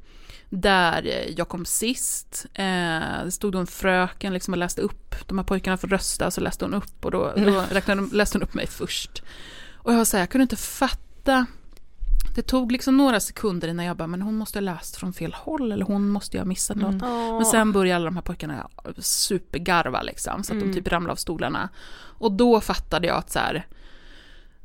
[0.50, 2.46] Där eh, jag kom sist.
[2.54, 5.14] Eh, det stod då en fröken liksom och läste upp.
[5.28, 8.38] De här pojkarna får rösta, så läste hon upp och då, då räknade, de- läste
[8.38, 9.22] hon upp mig först.
[9.74, 11.46] Och jag var så här, jag kunde inte fatta.
[12.38, 15.33] Det tog liksom några sekunder innan jag bara, men hon måste ha läst från fel
[15.33, 17.03] håll eller hon måste ju ha missat något.
[17.37, 20.68] Men sen började alla de här pojkarna supergarva liksom, så att Mm.
[20.68, 21.68] de typ ramlade av stolarna.
[22.18, 23.66] Och då fattade jag att så här,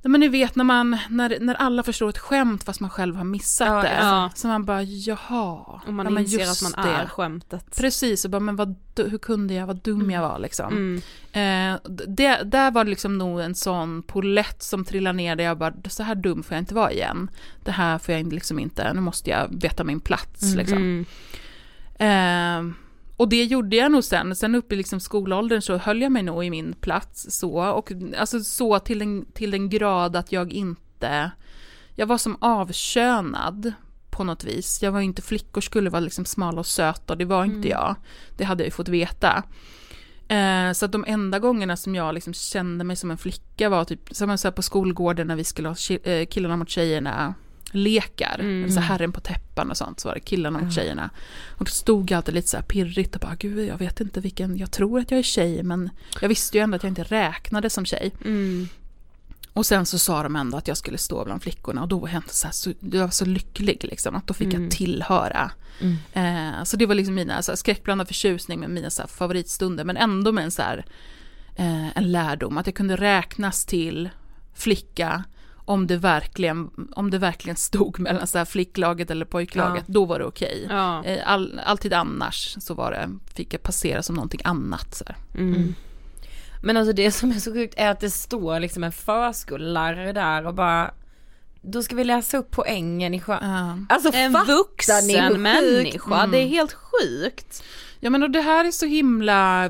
[0.04, 3.16] nej men ni vet när man, när, när alla förstår ett skämt fast man själv
[3.16, 3.98] har missat Ja, det.
[4.00, 4.30] ja.
[4.36, 5.82] Så man bara, jaha.
[5.88, 6.92] Och man ja, inser att man det.
[6.92, 7.78] är skämtet.
[7.78, 11.02] Precis, och bara, men vad, hur kunde jag, vad dum jag var liksom.
[11.34, 11.74] Mm.
[11.74, 15.58] Eh, det, där var det liksom nog en sån polett som trillade ner där jag
[15.58, 17.30] bara, så här dum får jag inte vara igen.
[17.63, 20.78] Det här får jag liksom inte, nu måste jag veta min plats liksom.
[20.78, 21.06] Mm.
[22.70, 22.76] Eh,
[23.24, 24.36] och det gjorde jag nog sen.
[24.36, 27.72] Sen uppe i liksom skolåldern så höll jag mig nog i min plats så.
[27.72, 31.32] Och alltså så till en, till den grad att jag inte...
[31.96, 33.74] Jag var som avkönad
[34.10, 34.84] på något vis.
[34.84, 37.96] Jag var inte, flickor skulle vara liksom smala och söta och det var inte jag.
[38.38, 39.44] Det hade jag ju fått veta.
[40.28, 43.86] Eh, så att de enda gångerna som jag liksom kände mig som en flicka var
[43.86, 47.34] typ som så här på skolgården när vi skulle ha eh, killarna mot tjejerna
[47.74, 48.38] lekar.
[48.40, 48.72] Mm.
[48.72, 51.10] Så herren på täppan och sånt så var det killarna mot tjejerna.
[51.58, 54.20] Och då stod jag alltid lite så här pirrigt och bara gud jag vet inte
[54.20, 55.90] vilken, jag tror att jag är tjej men
[56.22, 58.12] jag visste ju ändå att jag inte räknades som tjej.
[58.26, 58.68] Mm.
[59.54, 62.08] Och sen så sa de ändå att jag skulle stå bland flickorna och då var
[62.10, 64.64] jag inte så, här, så jag var så lycklig liksom att då fick Mm.
[64.64, 65.52] jag tillhöra.
[66.14, 69.84] Eh, så det var liksom mina så här, skräckblandad förtjusning med mina så här, favoritstunder
[69.84, 70.86] men ändå med en så här,
[71.56, 74.10] eh, en lärdom att jag kunde räknas till
[74.54, 75.24] flicka
[75.65, 80.19] om det verkligen, om det verkligen stod mellan så här flicklaget eller pojklaget, då var
[80.19, 80.67] det okej.
[80.69, 81.04] Ja.
[81.06, 84.95] Eh, All, alltid annars så var det, fick jag passera som någonting annat.
[84.95, 85.15] Så här.
[85.38, 85.76] Mm.
[86.63, 90.47] Men alltså det som är så sjukt är att det står liksom en förskollärare där
[90.47, 90.91] och bara
[91.62, 93.38] Då ska vi läsa upp poängen i sjön.
[93.41, 93.95] Ja.
[93.95, 95.39] Alltså En ni vuxen sjukt?
[95.39, 96.32] människa, Mm.
[96.32, 97.63] det är helt sjukt.
[97.99, 99.69] Ja men och det här är så himla,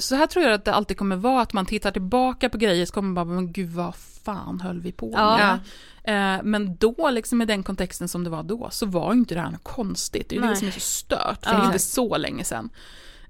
[0.00, 2.86] så här tror jag att det alltid kommer vara, att man tittar tillbaka på grejer
[2.86, 5.36] så kommer man bara, men gud vad fan höll vi på Ja.
[5.36, 6.36] med?
[6.36, 9.34] Eh, men då, liksom i den kontexten som det var då, så var ju inte
[9.34, 10.28] det här något konstigt.
[10.28, 11.56] Det är ju det som är så stört, för Ja.
[11.58, 12.68] det är inte så länge sedan.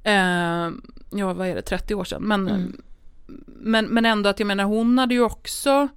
[0.03, 0.71] Eh,
[1.19, 2.23] ja, vad är det, 30 år sedan.
[2.23, 2.77] Men, Mm.
[3.47, 5.89] men, men ändå att jag menar, hon hade ju också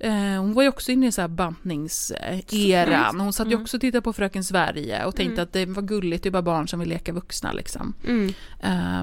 [0.00, 3.20] Eh, hon var ju också inne i så här bantningseran.
[3.20, 6.22] Hon satt ju också och tittade på Fröken Sverige och tänkte att det var gulligt,
[6.22, 7.94] det är bara barn som vill leka vuxna liksom.
[8.06, 8.32] Mm.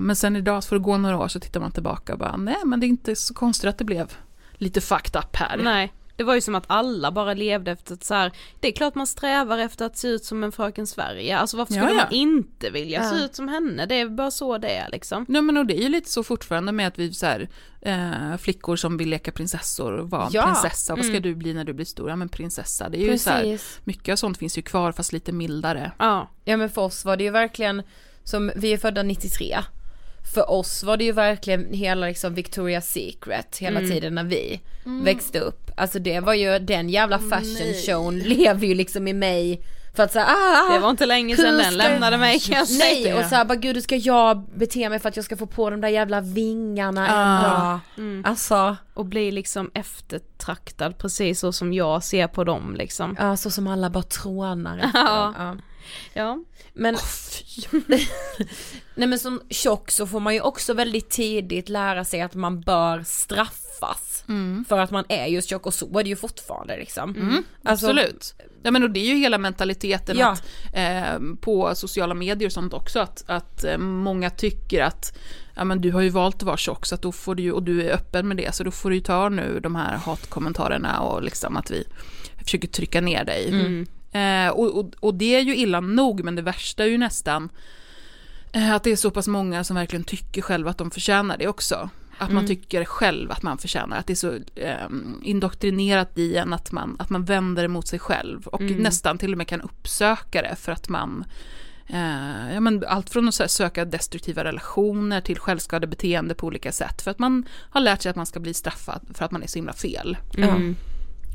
[0.05, 2.55] Men sen idag, för att gå några år, så tittar man tillbaka och bara, nej
[2.65, 4.11] men det är inte så konstigt att det blev
[4.57, 5.57] lite fucked up här.
[5.57, 8.71] Nej, det var ju som att alla bara levde efter ett så här, det är
[8.71, 11.91] klart man strävar efter att se ut som en fröken Sverige, alltså varför skulle Ja,
[11.97, 12.03] ja.
[12.03, 13.25] man inte vilja se Ja.
[13.25, 15.25] ut som henne, det är bara så det är liksom.
[15.29, 17.49] Nej men och det är ju lite så fortfarande med att vi så här,
[17.81, 20.43] eh, flickor som vill leka prinsessor och vara Ja.
[20.43, 21.23] prinsessa, vad ska Mm.
[21.23, 22.09] du bli när du blir stor?
[22.09, 23.79] Ja men prinsessa, det är ju så här, Precis.
[23.83, 25.91] mycket av sånt finns ju kvar fast lite mildare.
[25.99, 27.81] Ja, Ja men för oss var det ju verkligen,
[28.23, 29.57] som vi är födda 93.
[30.35, 33.91] För oss var det ju verkligen hela liksom Victoria's Secret hela Mm.
[33.91, 34.61] tiden när vi
[35.03, 35.71] växte upp.
[35.77, 39.61] Alltså det var ju den jävla fashion showen lever ju liksom i mig.
[39.95, 43.13] För att säga ah, det var inte länge sedan den lämnade mig kan jag Nej
[43.13, 45.45] och så här, bara gud hur ska jag bete mig för att jag ska få
[45.45, 47.41] på de där jävla vingarna en Ah.
[47.69, 47.79] dag.
[47.97, 48.23] Mm.
[48.25, 53.15] Alltså, Och bli liksom eftertraktad precis så som jag ser på dem liksom.
[53.19, 55.33] ja så som alla bara trånar efter dem.
[55.37, 55.55] Ja.
[56.13, 56.37] Ja.
[56.73, 56.97] Men,
[58.95, 62.61] nej men som tjock så får man ju också väldigt tidigt lära sig att man
[62.61, 64.23] bör straffas.
[64.27, 64.65] Mm.
[64.69, 67.15] För att man är just tjock och så är det ju fortfarande liksom.
[67.15, 68.35] Mm, Alltså- absolut.
[68.63, 70.27] Ja, men och det är ju hela mentaliteten Ja.
[70.31, 75.17] att, eh, på sociala medier och sånt också, att, att eh, många tycker att
[75.55, 77.51] ja, men du har ju valt att vara tjock så att då får du ju,
[77.51, 79.97] och du är öppen med det, så då får du ju ta nu de här
[79.97, 81.87] hatkommentarerna och liksom att vi
[82.43, 83.47] försöker trycka ner dig.
[83.49, 83.85] Mm.
[84.15, 87.49] Eh, och, och, och det är ju illa nog, men det värsta är ju nästan
[88.51, 91.47] eh, att det är så pass många som verkligen tycker själva att de förtjänar det
[91.47, 91.89] också.
[92.17, 94.87] Att man tycker själv att man förtjänar, att det är så eh,
[95.21, 99.31] indoktrinerat i en att man, att man vänder det mot sig själv och nästan till
[99.31, 101.25] och med kan uppsöka det för att man
[101.87, 107.11] eh, ja, men allt från att söka destruktiva relationer till självskadebeteende på olika sätt för
[107.11, 109.59] att man har lärt sig att man ska bli straffad för att man är så
[109.59, 110.17] himla fel.
[110.37, 110.75] Mm.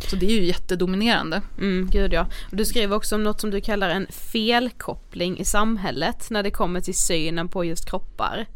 [0.08, 1.42] Så det är ju jättedominerande.
[1.58, 2.26] Mm, gud ja.
[2.50, 6.50] Och du skriver också om något som du kallar en felkoppling i samhället när det
[6.50, 8.46] kommer till synen på just kroppar.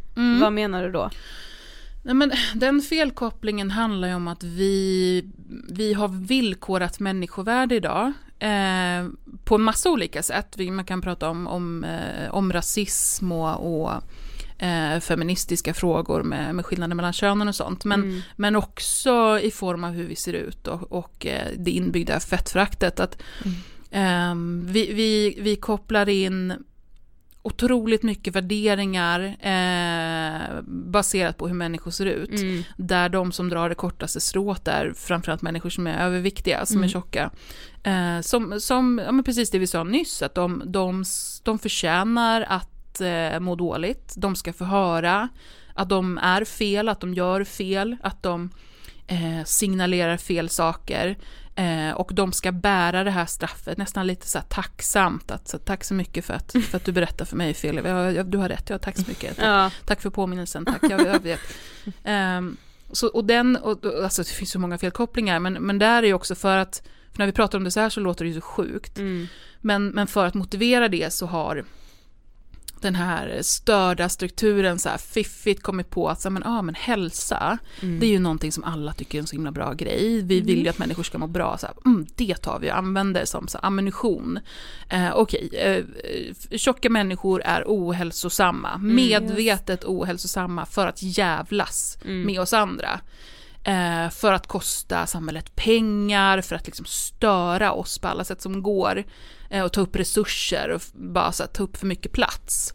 [0.41, 1.11] Vad menar du då?
[2.03, 5.25] Nej, men den felkopplingen handlar ju om att vi,
[5.69, 9.09] vi har villkorat människovärde idag eh,
[9.45, 10.57] på en massa olika sätt.
[10.59, 14.03] Man kan prata om, om, eh, om rasism och, och
[14.59, 17.85] eh, feministiska frågor med, med skillnader mellan könen och sånt.
[17.85, 22.21] Men, men också i form av hur vi ser ut och, och eh, det inbyggda
[22.21, 23.01] fettföraktet.
[23.01, 23.23] Att,
[23.91, 26.55] ehm, vi, vi, vi kopplar in
[27.47, 32.31] otroligt mycket värderingar eh, baserat på hur människor ser ut.
[32.77, 36.89] Där de som drar det kortaste strået är framförallt människor som är överviktiga, som är
[36.89, 37.31] tjocka.
[37.83, 41.05] Eh, som, som ja, precis det vi sa nyss, att de, de,
[41.43, 44.15] de förtjänar att eh, må dåligt.
[44.17, 45.29] De ska få höra
[45.75, 48.51] att de är fel, att de gör fel, att de
[49.07, 51.17] eh, signalerar fel saker.
[51.57, 55.31] Eh, och de ska bära det här straffet nästan lite så här tacksamt.
[55.31, 57.81] Att, så, tack så mycket för att, för att du berättar för mig fel.
[57.85, 59.37] Ja, ja, du har rätt, ja, tack så mycket.
[59.37, 59.71] Tack, Ja.
[59.85, 61.41] tack för påminnelsen, tack, jag, jag vet.
[62.05, 62.57] Ehm,
[62.93, 66.15] så, och den, och, alltså det finns så många felkopplingar, men, men där är ju
[66.15, 66.83] också för att,
[67.13, 68.99] för när vi pratar om det så här så låter det ju så sjukt.
[69.61, 71.65] Men, men för att motivera det så har
[72.85, 76.75] den här störda strukturen så här fiffigt kommit på att så här, men, ah, men
[76.75, 80.23] hälsa, det är ju någonting som alla tycker är en så himla bra grej.
[80.23, 82.77] Vi vill ju att människor ska må bra, så här, mm, det tar vi och
[82.77, 84.39] använder som så här, ammunition.
[84.89, 92.53] Eh, Okej, eh, eh, tjocka människor är ohälsosamma, medvetet ohälsosamma för att jävlas med oss
[92.53, 93.01] andra.
[93.65, 98.63] Eh, för att kosta samhället pengar, för att liksom störa oss på alla sätt som
[98.63, 99.05] går.
[99.51, 102.73] Eh, och ta upp resurser och bara så här, ta upp för mycket plats.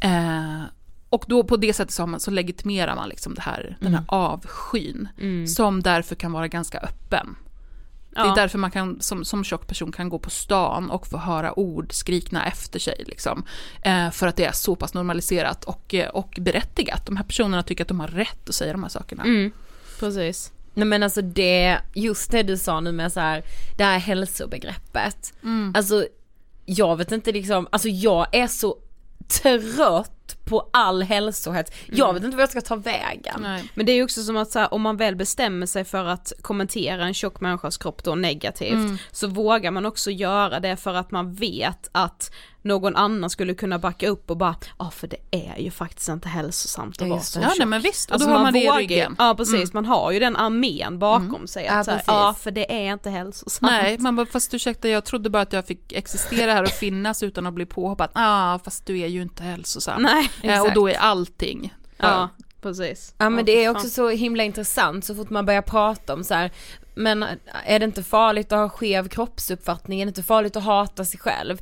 [0.00, 0.62] Eh,
[1.10, 4.04] och då på det sättet så, man, så legitimerar man liksom det här, den här
[4.08, 5.08] avskyn.
[5.46, 7.36] Som därför kan vara ganska öppen.
[8.10, 11.16] Det är därför man kan, som, som tjock person kan gå på stan och få
[11.16, 13.04] höra ord skrikna efter sig.
[13.06, 13.44] Liksom.
[13.82, 17.06] Eh, för att det är så pass normaliserat och, eh, och berättigat.
[17.06, 19.22] De här personerna tycker att de har rätt att säga de här sakerna.
[19.22, 19.52] Mm,
[19.98, 20.52] precis.
[20.74, 23.42] Nej men alltså det, just det du sa nu med så här,
[23.76, 25.32] det här hälsobegreppet.
[25.74, 26.06] Alltså
[26.64, 28.76] jag vet inte liksom, alltså jag är så
[29.42, 31.72] trött på all hälsohets.
[31.86, 33.40] Jag vet inte vad jag ska ta vägen.
[33.40, 33.70] Nej.
[33.74, 36.04] Men det är ju också som att så här, om man väl bestämmer sig för
[36.04, 40.94] att kommentera en tjock människas kropp då negativt så vågar man också göra det för
[40.94, 42.30] att man vet att
[42.62, 46.28] någon annan skulle kunna backa upp och bara ja för det är ju faktiskt inte
[46.28, 47.40] hälsosamt att Ja, vara så.
[47.40, 48.10] Ja, nej, men visst.
[48.10, 49.16] Och Alltså då har man det i ryggen.
[49.18, 51.64] Ja precis, man har ju den armén bakom sig.
[51.64, 53.72] Ja, Att så här, ja för det är inte hälsosamt.
[53.72, 57.22] Nej, man bara, fast ursäkta, jag trodde bara att jag fick existera här och finnas
[57.22, 58.10] utan att bli påhoppad.
[58.14, 60.02] Ja, ah, fast du är ju inte hälsosam.
[60.02, 61.74] Nej, Eh, och då är allting.
[61.96, 62.28] Ja,
[62.62, 63.14] precis.
[63.18, 66.34] Ja men det är också så himla intressant så fort man börjar prata om så
[66.34, 66.50] här,
[66.94, 67.24] men
[67.64, 71.20] är det inte farligt att ha skev kroppsuppfattning, är det inte farligt att hata sig
[71.20, 71.58] själv?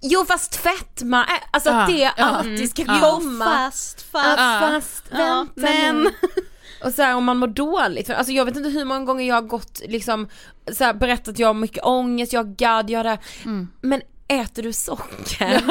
[0.00, 2.98] Jo fast fetma, är, alltså att Ja, det ja, alltid ska ja.
[3.00, 3.44] komma.
[3.44, 4.60] Fast, Ja, fast.
[4.60, 6.02] fast Ja, vänta men.
[6.02, 6.10] nu.
[6.84, 9.28] Och så här, om man mår dåligt, för, alltså jag vet inte hur många gånger
[9.28, 10.28] jag har gått liksom,
[10.72, 13.18] så här, berättat att jag har mycket ångest, jag har gadd, jag har det här.
[13.44, 13.68] Mm.
[13.80, 15.62] Men äter du socker?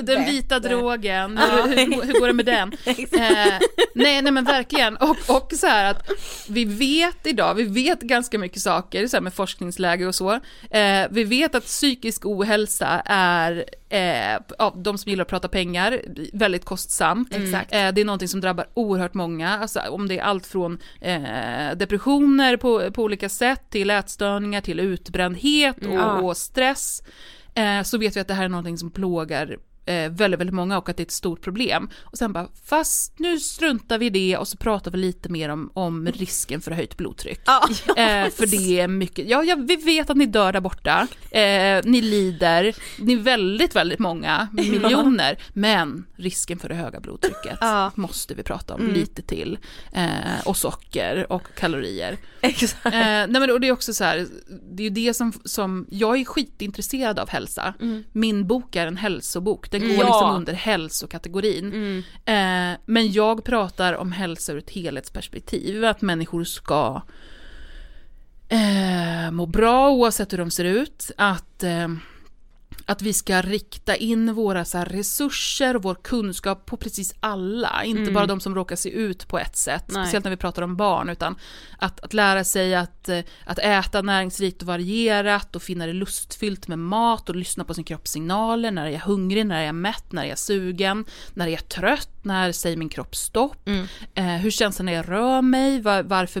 [0.02, 2.72] Den vita drogen, hur, hur, hur går det med den?
[3.20, 3.58] Eh,
[3.94, 4.96] nej, nej men verkligen.
[4.96, 6.10] Och, och så här att
[6.48, 10.32] vi vet idag, vi vet ganska mycket saker så här med forskningsläge och så.
[10.70, 16.00] Eh, vi vet att psykisk ohälsa är, eh, av de som gillar att prata pengar,
[16.32, 17.34] väldigt kostsamt.
[17.34, 17.72] Exakt.
[17.74, 21.76] Eh, det är någonting som drabbar oerhört många, alltså om det är allt från eh,
[21.76, 26.20] depressioner på, på olika sätt till ätstörningar, till utbrändhet och, Ja.
[26.20, 27.02] och stress.
[27.54, 30.78] Eh, så vet vi att det här är någonting som plågar eh, väldigt, väldigt många
[30.78, 31.90] och att det är ett stort problem.
[32.00, 35.48] Och sen bara, fast nu struntar vi i det och så pratar vi lite mer
[35.48, 37.40] om, om risken för höjt blodtryck.
[37.96, 41.80] Eh, för det är mycket, ja, ja vi vet att ni dör där borta, eh,
[41.84, 47.90] ni lider, ni är väldigt, väldigt många, miljoner, men risken för det höga blodtrycket Ja.
[47.94, 49.58] måste vi prata om lite till.
[49.92, 52.18] Eh, och socker och kalorier.
[52.40, 52.86] Exakt.
[52.86, 54.26] Eh, nej men och det är också så här,
[54.72, 57.74] det är ju det som, som, jag är skitintresserad av hälsa.
[58.12, 60.04] Min bok är en hälsobok, den går Ja.
[60.04, 61.72] liksom under hälsokategorin.
[62.24, 67.02] Eh, men jag pratar om hälsa ur ett helhetsperspektiv, att människor ska
[68.48, 71.88] eh, må bra oavsett hur de ser ut, att, eh,
[72.86, 78.02] att vi ska rikta in våra så resurser och vår kunskap på precis alla, inte
[78.02, 78.14] Mm.
[78.14, 80.04] bara de som råkar se ut på ett sätt, Nej.
[80.04, 81.36] speciellt när vi pratar om barn, utan
[81.78, 86.68] att, att lära sig att, eh, att äta näringsrikt och varierat och finna det lustfyllt
[86.68, 90.12] med mat och lyssna på sin kroppssignaler, när jag är hungrig, när jag är mätt,
[90.12, 91.04] när jag är sugen,
[91.34, 93.86] när jag är trött, när säger min kropp stopp, Mm.
[94.14, 96.40] eh, hur känns det när jag rör mig, var, varför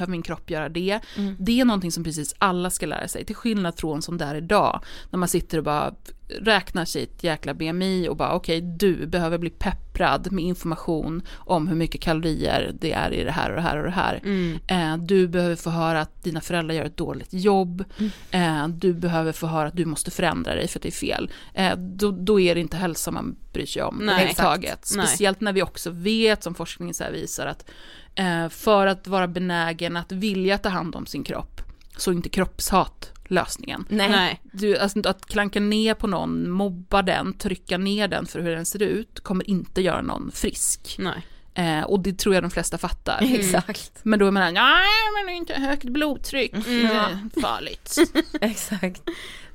[0.00, 1.00] Behöver min kropp göra det.
[1.38, 4.34] Det är någonting som precis alla ska lära sig, till skillnad från som det är
[4.34, 5.94] idag, när man sitter och bara
[6.40, 11.76] räknar sitt jäkla BMI och bara okej, du behöver bli pepprad med information om hur
[11.76, 14.20] mycket kalorier det är i det här och det här och det här.
[14.66, 17.84] Eh, du behöver få höra att dina föräldrar gör ett dåligt jobb.
[18.30, 21.30] Eh, du behöver få höra att du måste förändra dig för att det är fel.
[21.54, 24.86] Eh, då, då är det inte hälsa man bryr sig om överhuvudtaget.
[24.86, 27.70] Speciellt när vi också vet, som forskningen så visar, att
[28.14, 31.60] eh, för att vara benägen att vilja ta hand om sin kropp,
[31.96, 33.84] så inte kroppshat lösningen.
[33.88, 34.10] Nej.
[34.10, 34.40] Nej.
[34.52, 38.66] Du, alltså, att klanka ner på någon, mobba den, trycka ner den för hur den
[38.66, 40.96] ser ut, kommer inte göra någon frisk.
[40.98, 41.26] Nej.
[41.54, 43.18] Eh, och det tror jag de flesta fattar.
[43.34, 43.92] Exakt.
[44.02, 47.96] Men då är man nej men det är inte högt blodtryck, det är farligt.
[48.40, 49.02] Exakt.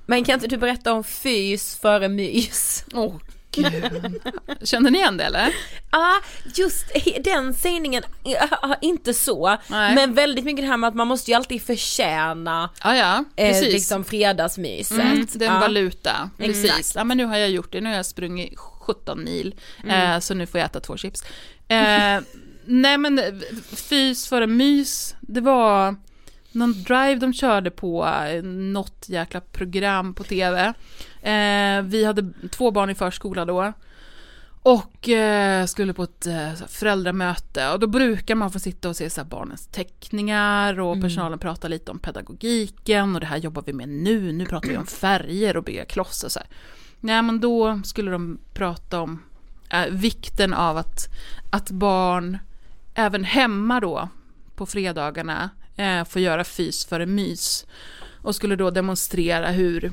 [0.05, 2.85] Men kan inte du berätta om fys före mys?
[2.93, 3.15] Åh
[3.71, 4.21] gud.
[4.63, 5.53] Kände ni igen det eller?
[5.91, 6.21] Ja,
[6.55, 6.85] just
[7.23, 8.03] den sägningen,
[8.81, 9.95] inte så, Nej.
[9.95, 13.61] men väldigt mycket det här med att man måste ju alltid förtjäna Ja ja, eh,
[13.61, 14.99] liksom fredagsmyset.
[14.99, 15.59] Mm, det är en ja.
[15.59, 16.65] valuta, precis.
[16.65, 16.95] Exakt.
[16.95, 19.55] Ja men nu har jag gjort det, nu har jag sprungit 17 mil,
[19.87, 21.23] eh, så nu får jag äta två chips.
[21.67, 22.21] Eh,
[22.65, 23.33] nej men eh,
[23.75, 25.95] fys före mys, det var
[26.51, 30.73] någon drive de körde på, eh, något jäkla program på tv.
[31.25, 33.73] Eh, vi hade två barn i förskola då.
[34.61, 39.09] Och eh, skulle på ett eh, föräldramöte och då brukar man få sitta och se
[39.09, 43.89] så barnens teckningar och personalen pratar lite om pedagogiken och det här jobbar vi med
[43.89, 46.47] nu, nu pratar vi om färger och bygga klossar så här.
[46.99, 49.23] Nej men då skulle de prata om
[49.69, 51.07] eh, vikten av att,
[51.49, 52.37] att barn
[52.95, 54.09] även hemma då
[54.55, 57.65] på fredagarna eh, får göra fys före mys
[58.21, 59.91] och skulle då demonstrera hur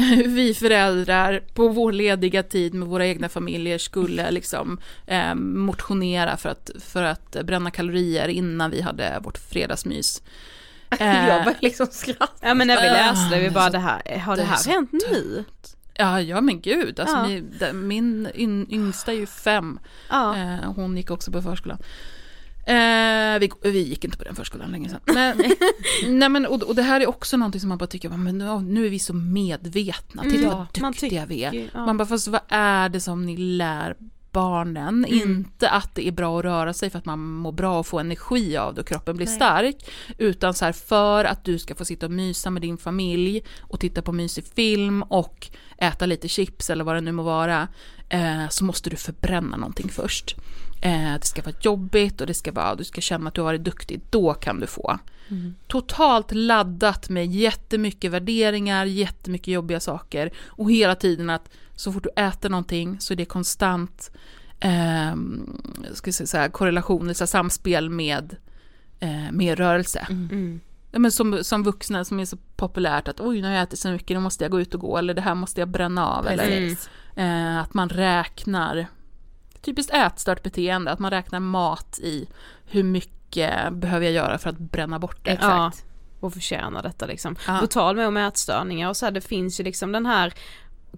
[0.00, 6.36] hur vi föräldrar på vår lediga tid med våra egna familjer skulle liksom eh, motionera
[6.36, 10.22] för att, för att bränna kalorier innan vi hade vårt fredagsmys.
[11.00, 12.38] Eh, Jag var liksom skratt.
[12.40, 14.46] Ja men när vi läste, vi det bara är så- det här, har det det
[14.46, 15.44] är här hänt nu?
[15.94, 17.16] Ja, ja men gud, alltså
[17.60, 17.72] Ja.
[17.72, 19.78] min yn, yngsta är ju fem,
[20.10, 20.36] Ja.
[20.36, 21.78] eh, hon gick också på förskolan.
[22.66, 25.00] Eh, vi, vi gick inte på den förskolan länge sedan.
[25.04, 25.42] Men,
[26.18, 28.38] nej, men, och, och det här är också någonting som man bara tycker, men
[28.74, 31.68] nu, är vi så medvetna, titta Ja, vad duktiga vi är.
[31.74, 31.86] ja.
[31.86, 33.96] Man bara, fast vad är det som ni lär
[34.32, 35.04] barnen?
[35.08, 38.00] Inte att det är bra att röra sig för att man mår bra och får
[38.00, 39.90] energi av det och kroppen blir stark.
[40.18, 43.80] Utan så här för att du ska få sitta och mysa med din familj och
[43.80, 45.48] titta på mysig film och
[45.78, 47.68] äta lite chips eller vad det nu må vara.
[48.10, 50.36] Eh, så måste du förbränna någonting först.
[50.82, 53.46] Eh, det ska vara jobbigt och det ska vara, du ska känna att du har
[53.46, 54.98] varit duktig, då kan du få.
[55.66, 62.22] Totalt laddat med jättemycket värderingar, jättemycket jobbiga saker och hela tiden att så fort du
[62.22, 64.10] äter någonting så är det konstant
[64.60, 65.14] eh,
[65.94, 68.36] ska säga, så här, korrelation, så här, samspel med
[69.00, 70.06] eh, mer rörelse.
[70.10, 70.60] Mm.
[70.92, 73.78] Ja, men som, som vuxna som är så populärt att oj nu har jag ätit
[73.78, 76.06] så mycket, nu måste jag gå ut och gå eller det här måste jag bränna
[76.06, 76.26] av.
[76.26, 76.90] Eller, Precis.
[77.16, 78.86] Eh, att man räknar,
[79.60, 82.28] typiskt ätstört beteende, att man räknar mat i
[82.64, 85.38] hur mycket behöver jag göra för att bränna bort det.
[85.40, 85.72] Ja,
[86.20, 87.36] och förtjäna detta liksom.
[87.46, 87.58] Ja.
[87.60, 90.34] På tal med om ätstörningar och så här, det finns ju liksom den här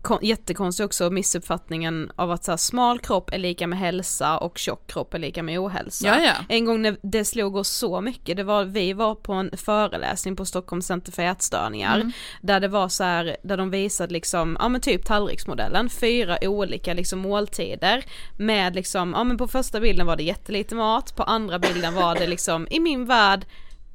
[0.03, 4.59] kon- jättekonstig också missuppfattningen av att så här, smal kropp är lika med hälsa och
[4.59, 6.07] tjock kropp är lika med ohälsa.
[6.07, 6.33] Ja, ja.
[6.49, 10.37] En gång när det slog oss så mycket, det var, vi var på en föreläsning
[10.37, 12.13] på Stockholms center för ätstörningar, Mm.
[12.43, 16.95] där det var så här, där de visade liksom, ja men typ tallriksmodellen, fyra olika
[16.95, 18.05] liksom måltider
[18.37, 22.15] med liksom, ja men på första bilden var det jättelite mat, på andra bilden var
[22.15, 23.45] det liksom, i min värld,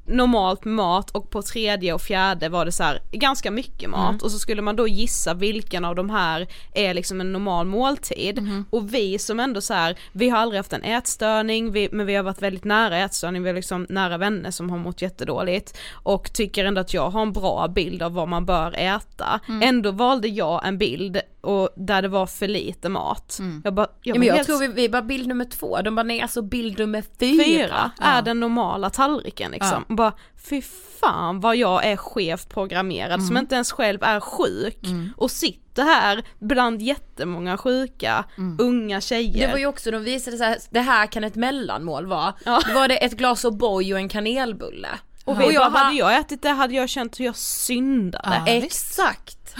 [0.08, 4.08] normalt med mat och på tredje och fjärde var det så här ganska mycket mat
[4.08, 4.20] Mm.
[4.22, 8.38] och så skulle man då gissa vilken av de här är liksom en normal måltid
[8.38, 8.64] Mm.
[8.70, 12.14] och vi som ändå så här, vi har aldrig haft en ätstörning vi, men vi
[12.14, 16.32] har varit väldigt nära ätstörning, vi har liksom nära vänner som har mått jättedåligt och
[16.32, 19.40] tycker ändå att jag har en bra bild av vad man bör äta.
[19.48, 19.62] Mm.
[19.62, 23.36] Ändå valde jag en bild och där det var för lite mat.
[23.38, 23.62] Mm.
[23.64, 25.94] Jag bara, jag Ja, men jag helt tror vi, vi bara bild nummer två, de
[25.94, 27.44] bara nej alltså bild nummer fyra.
[27.44, 29.82] fyra är den normala tallriken liksom.
[29.88, 30.12] Och Bara
[30.48, 30.62] fy
[31.00, 34.78] fan vad jag är skevt programmerad som inte ens själv är sjuk
[35.16, 38.24] och sitter här bland jättemånga sjuka
[38.58, 39.46] unga tjejer.
[39.46, 42.34] Det var ju också, de visade så här, det här kan ett mellanmål vara.
[42.44, 42.60] Ja.
[42.68, 44.88] Då var det ett glas O'boy och en kanelbulle.
[45.24, 48.42] och vi bara, hade jag ätit det hade jag känt hur jag syndade.
[48.46, 48.52] Ja.
[48.52, 49.54] Exakt.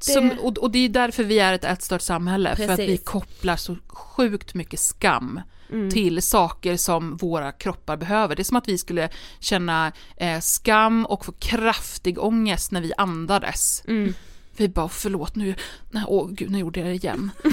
[0.00, 3.04] Som, och, och det är därför vi är ett ätstört samhälle, för att vi Precis.
[3.06, 5.40] kopplar så sjukt mycket skam
[5.72, 5.90] Mm.
[5.90, 8.36] till saker som våra kroppar behöver.
[8.36, 9.08] Det är som att vi skulle
[9.40, 13.82] känna eh, skam och få kraftig ångest när vi andades.
[13.86, 14.14] Mm.
[14.56, 15.54] Vi bara, förlåt nu,
[15.90, 17.30] nej, åh gud, nu gjorde jag det igen.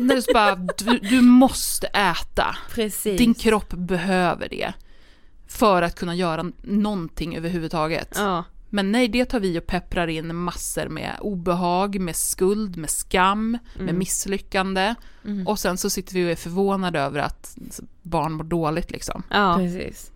[0.00, 2.56] när det bara, du, du måste äta.
[2.70, 3.18] Precis.
[3.18, 4.72] Din kropp behöver det.
[5.46, 8.14] För att kunna göra någonting överhuvudtaget.
[8.16, 8.44] Ja.
[8.70, 13.58] Men nej, det tar vi och pepprar in massor med obehag, med skuld, med skam,
[13.78, 14.94] med misslyckande.
[15.46, 17.56] Och sen så sitter vi och är förvånade över att
[18.02, 19.22] barn mår dåligt liksom.
[19.30, 19.54] Ja.
[19.58, 20.12] Precis.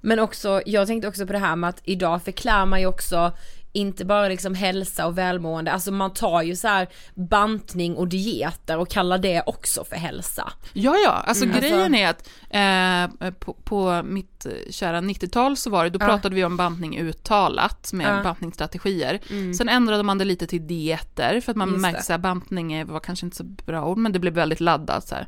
[0.00, 3.32] Men också, jag tänkte också på det här med att idag förklär man ju också
[3.78, 8.78] inte bara liksom hälsa och välmående, alltså man tar ju så här bantning och dieter
[8.78, 10.52] och kallar det också för hälsa.
[10.72, 11.56] Ja, ja, alltså Mm.
[11.60, 16.06] grejen är att eh, på, på mitt eh, kära 90-tal så var det, då Ja.
[16.06, 18.22] pratade vi om bantning uttalat med Ja.
[18.22, 19.20] bantningsstrategier.
[19.54, 23.00] Sen ändrade man det lite till dieter för att man Just märkte att bantning var
[23.00, 25.26] kanske inte så bra ord, men det blev väldigt laddat så här.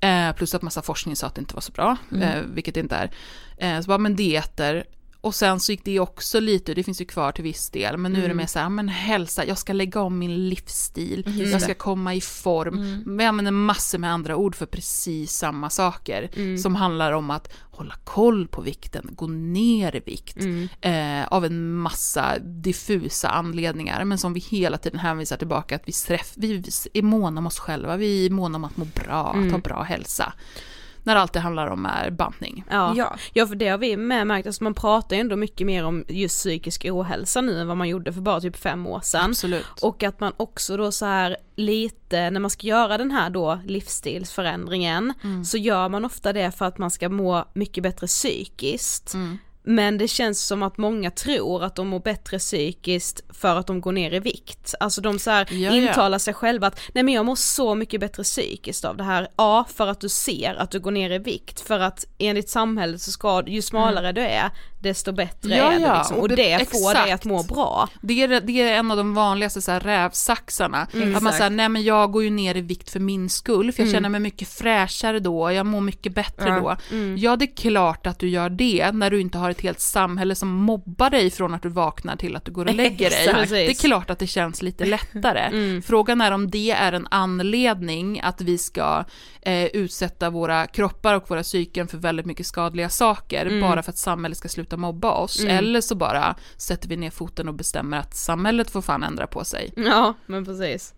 [0.00, 2.80] Eh, plus att massa forskning sa att det inte var så bra, eh, vilket det
[2.80, 3.10] inte är.
[3.58, 4.84] Eh, så bara, men dieter.
[5.26, 8.12] Och sen så gick det också lite, det finns ju kvar till viss del, men
[8.12, 11.62] nu är det mer så här, men hälsa, jag ska lägga om min livsstil, jag
[11.62, 13.04] ska komma i form.
[13.18, 17.94] Vi använder massor med andra ord för precis samma saker, som handlar om att hålla
[18.04, 20.36] koll på vikten, gå ner i vikt,
[20.80, 25.92] eh, av en massa diffusa anledningar, men som vi hela tiden hänvisar tillbaka att vi,
[25.92, 26.62] träff, vi
[26.92, 29.82] är måna om oss själva, vi är måna om att må bra, att ha bra
[29.82, 30.32] hälsa.
[31.06, 32.64] När allt det handlar om är bantning.
[32.70, 32.94] Ja.
[32.96, 33.16] Ja.
[33.32, 36.04] ja, för det har vi med märkt, alltså man pratar ju ändå mycket mer om
[36.08, 39.30] just psykisk ohälsa nu än vad man gjorde för bara typ fem år sedan.
[39.30, 39.66] Absolut.
[39.82, 43.60] Och att man också då så här lite, när man ska göra den här då
[43.64, 45.12] livsstilsförändringen,
[45.44, 49.14] så gör man ofta det för att man ska må mycket bättre psykiskt.
[49.68, 53.80] Men det känns som att många tror att de mår bättre psykiskt för att de
[53.80, 54.74] går ner i vikt.
[54.80, 55.72] Alltså de så här Ja, ja.
[55.72, 59.28] intalar sig själva att nej men jag mår så mycket bättre psykiskt av det här.
[59.36, 61.60] Ja, för att du ser att du går ner i vikt.
[61.60, 65.98] För att enligt samhället så ska, ju smalare du är, desto bättre Ja, är ja,
[65.98, 66.16] liksom.
[66.16, 67.88] och Och det- det får dig att må bra.
[68.00, 70.86] Det är, det är en av de vanligaste så här, rävsaxarna.
[71.16, 73.82] Att man säger, nej men jag går ju ner i vikt för min skull, för
[73.82, 76.76] jag känner mig mycket fräschare då, jag mår mycket bättre Ja.
[76.90, 76.96] då.
[77.18, 80.34] Ja, det är klart att du gör det när du inte har ett helt samhälle
[80.34, 83.26] som mobbar dig från att du vaknar till att du går och lägger dig.
[83.28, 83.50] Exakt.
[83.50, 85.80] Det är klart att det känns lite lättare.
[85.86, 89.04] Frågan är om det är en anledning att vi ska
[89.42, 93.98] eh, utsätta våra kroppar och våra psyken för väldigt mycket skadliga saker bara för att
[93.98, 95.44] samhället ska sluta mobba oss.
[95.44, 99.44] Eller så bara sätter vi ner foten och bestämmer att samhället får fan ändra på
[99.44, 99.72] sig.
[99.76, 100.92] Ja, men precis.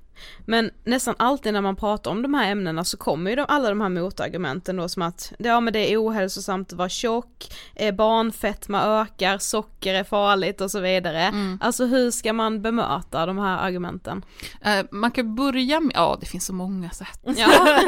[0.45, 3.69] Men nästan alltid när man pratar om de här ämnena så kommer ju de, alla
[3.69, 7.95] de här motargumenten då som att ja men det är ohälsosamt att vara tjock, eh,
[7.95, 11.33] barnfetma ökar, socker är farligt och så vidare.
[11.61, 14.25] Alltså hur ska man bemöta de här argumenten?
[14.61, 17.21] Eh, man kan börja med, ja det finns så många sätt.
[17.23, 17.51] Ja,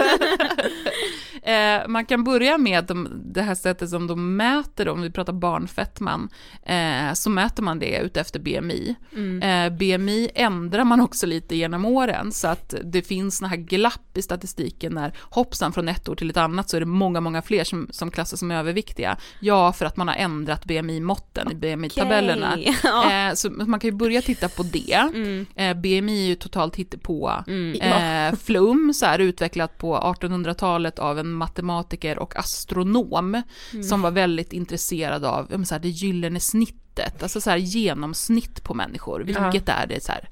[1.43, 5.33] Eh, man kan börja med de, det här sättet som de mäter, om vi pratar
[5.33, 6.29] barnfettman,
[6.63, 8.95] eh, så mäter man det utefter BMI.
[9.17, 9.43] Mm.
[9.43, 14.19] Eh, BMI ändrar man också lite genom åren, så att det finns såna här glapp
[14.19, 17.43] i statistiken när hoppsan från ett år till ett annat så är det många, många
[17.43, 19.17] fler som, som klassas som överviktiga.
[19.41, 22.59] Ja, för att man har ändrat BMI-måtten i BMI-tabellerna.
[22.83, 23.29] Ja.
[23.29, 25.11] Eh, så man kan ju börja titta på det.
[25.15, 25.47] Mm.
[25.55, 27.33] Eh, BMI är ju totalt hittepå.
[27.47, 27.81] Mm.
[27.81, 33.83] Eh, flum, så här utvecklat på 1800-talet av en matematiker och astronom Mm.
[33.83, 38.65] som var väldigt intresserad av ja, så här, det gyllene snittet, alltså så här, genomsnitt
[38.65, 39.21] på människor.
[39.21, 40.29] Vilket är det så här,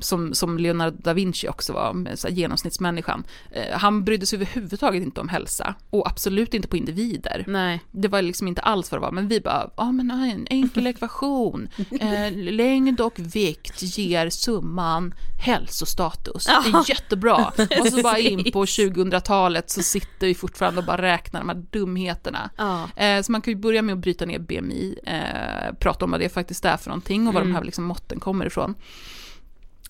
[0.00, 3.24] som, som Leonardo da Vinci också var, så här, genomsnittsmänniskan.
[3.50, 7.44] Eh, han brydde sig överhuvudtaget inte om hälsa och absolut inte på individer.
[7.46, 7.80] Nej.
[7.90, 10.86] Det var liksom inte alls vad det var, men vi bara, ja men en enkel
[10.86, 11.68] ekvation,
[12.00, 16.46] eh, längd och vikt ger summan hälsostatus.
[16.46, 17.52] Det är jättebra.
[17.80, 21.62] Och så bara in på 2000-talet så sitter vi fortfarande och bara räknar de här
[21.70, 22.50] dumheterna.
[22.56, 22.88] Ja.
[22.96, 26.20] Eh, så man kan ju börja med att bryta ner BMI, eh, prata om vad
[26.20, 28.74] det faktiskt är för någonting och var de här liksom måtten kommer ifrån.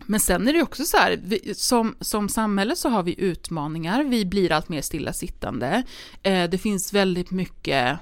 [0.06, 4.04] Men sen är det också så här, vi, som, som samhälle så har vi utmaningar,
[4.04, 5.82] vi blir allt mer stillasittande.
[6.22, 7.98] Eh, det finns väldigt mycket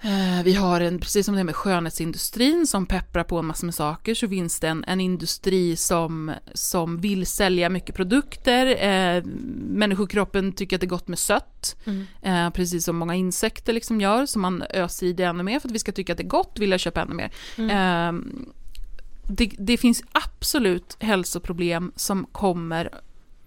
[0.00, 3.66] eh, vi har en, precis som det är med skönhetsindustrin som pepprar på en massa
[3.66, 8.66] med saker, så finns det en, en industri som, som vill sälja mycket produkter.
[8.66, 9.24] Eh,
[9.68, 11.76] människokroppen tycker att det är gott med sött,
[12.22, 15.68] eh, precis som många insekter liksom gör, så man öser i det ännu mer för
[15.68, 17.30] att vi ska tycka att det är gott, vill jag köpa ännu mer.
[17.56, 18.12] Eh,
[19.36, 22.90] det, det finns absolut hälsoproblem som kommer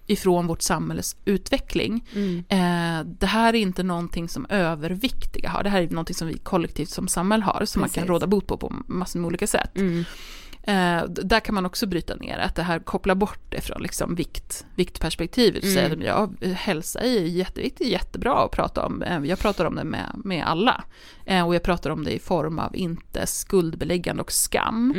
[0.06, 2.04] ifrån vårt samhälles utveckling.
[2.48, 6.38] Eh, det här är inte någonting som överviktiga har, det här är någonting som vi
[6.38, 8.08] kollektivt som samhälle har, som man kan Precis.
[8.08, 9.70] råda bot på på massor med olika sätt.
[10.68, 14.14] Eh, där kan man också bryta ner att det här kopplar bort det från liksom
[14.14, 16.02] vikt, viktperspektivet och säga att
[16.40, 19.02] ja, hälsa är jätteviktigt, jättebra att prata om.
[19.02, 20.84] Eh, jag pratar om det med, med alla.
[21.26, 24.94] Eh, och jag pratar om det i form av inte skuldbeläggande och skam,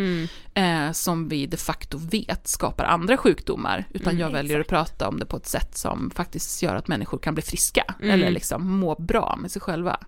[0.54, 5.20] eh, som vi de facto vet skapar andra sjukdomar, utan jag väljer att prata om
[5.20, 8.96] det på ett sätt som faktiskt gör att människor kan bli friska, eller liksom må
[8.96, 10.00] bra med sig själva.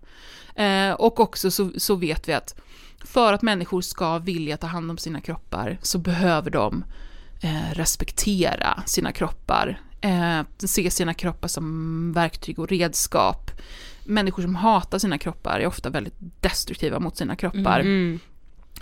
[0.55, 2.55] Eh, och också så, så vet vi att
[3.05, 6.83] för att människor ska vilja ta hand om sina kroppar så behöver de
[7.41, 13.51] eh, respektera sina kroppar, eh, se sina kroppar som verktyg och redskap.
[14.05, 18.19] Människor som hatar sina kroppar är ofta väldigt destruktiva mot sina kroppar, Mm.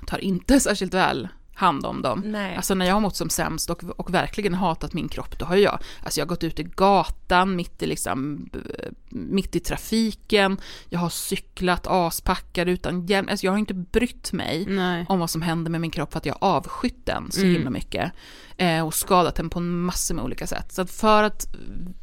[0.08, 1.28] tar inte särskilt väl
[1.58, 2.24] hand om dem.
[2.26, 2.56] Nej.
[2.56, 5.56] Alltså när jag har mått som sämst och, och verkligen hatat min kropp, då har
[5.56, 8.50] jag, alltså jag har gått ut i gatan, mitt i, liksom,
[9.10, 10.58] mitt i trafiken,
[10.90, 15.06] jag har cyklat aspackad utan hjälm, alltså jag har inte brytt mig Nej.
[15.10, 17.70] om vad som händer med min kropp för att jag har avskytt den så himla
[17.70, 18.12] mycket.
[18.58, 20.72] Eh, och skadat den på en massa med olika sätt.
[20.72, 21.48] Så att för, att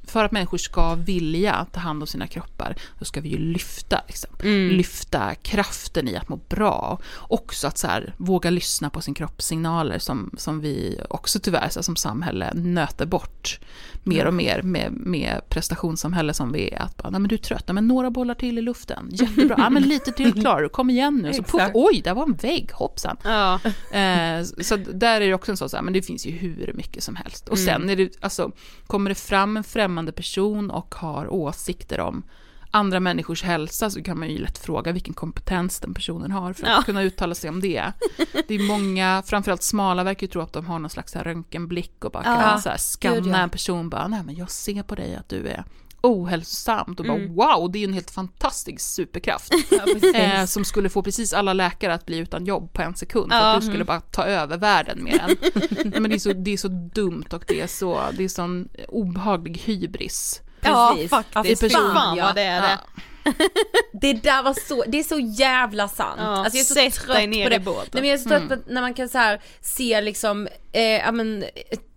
[0.07, 4.01] för att människor ska vilja ta hand om sina kroppar, då ska vi ju lyfta,
[4.07, 4.31] liksom.
[4.71, 6.99] lyfta kraften i att må bra.
[7.17, 11.79] Också att så här, våga lyssna på sin kroppssignaler som, som vi också tyvärr så
[11.79, 13.61] här, som samhälle nöter bort
[14.05, 16.83] mer och mer med, med prestationssamhälle som vi är.
[16.83, 19.83] Att bara, men du är trött, men några bollar till i luften, jättebra, ja, men
[19.83, 21.33] lite till klarar du, kom igen nu.
[21.33, 23.17] Så puff, oj, där var en vägg, hoppsan.
[23.25, 23.55] Ja.
[23.99, 26.73] Eh, så där är det också en sån så här, men det finns ju hur
[26.75, 27.49] mycket som helst.
[27.49, 28.53] Och sen är det, alltså,
[28.87, 32.23] kommer det fram en främmande person och har åsikter om
[32.71, 36.63] andra människors hälsa så kan man ju lätt fråga vilken kompetens den personen har för
[36.65, 36.83] att Ja.
[36.83, 37.93] kunna uttala sig om det.
[38.49, 42.05] Det är många, framförallt smala verkar ju tro att de har någon slags här röntgenblick
[42.05, 42.59] och bara kan Ja.
[42.61, 45.65] så här skanna en person bara, nej men jag ser på dig att du är
[46.05, 47.35] ohälsosamt och bara Mm.
[47.35, 49.53] wow, det är ju en helt fantastisk superkraft.
[50.15, 53.33] eh, som skulle få precis alla läkare att bli utan jobb på en sekund.
[53.33, 55.93] För att du skulle bara ta över världen med den.
[56.03, 58.69] Men det, är så, det är så dumt och det är så, det är sån
[58.89, 60.41] obehaglig hybris.
[60.61, 61.11] Ja, Precis.
[61.11, 61.63] faktiskt.
[61.63, 62.25] Ja, Fy fan, fan ja.
[62.25, 62.79] vad det är det.
[64.01, 66.17] Det där var så, det är så jävla sant.
[66.19, 67.57] Ja, alltså jag är så sätt trött dig ner på det.
[67.57, 67.89] i båten.
[67.93, 70.49] Nej, men jag är så trött på att när man kan så här se liksom,
[70.73, 71.45] eh, ja men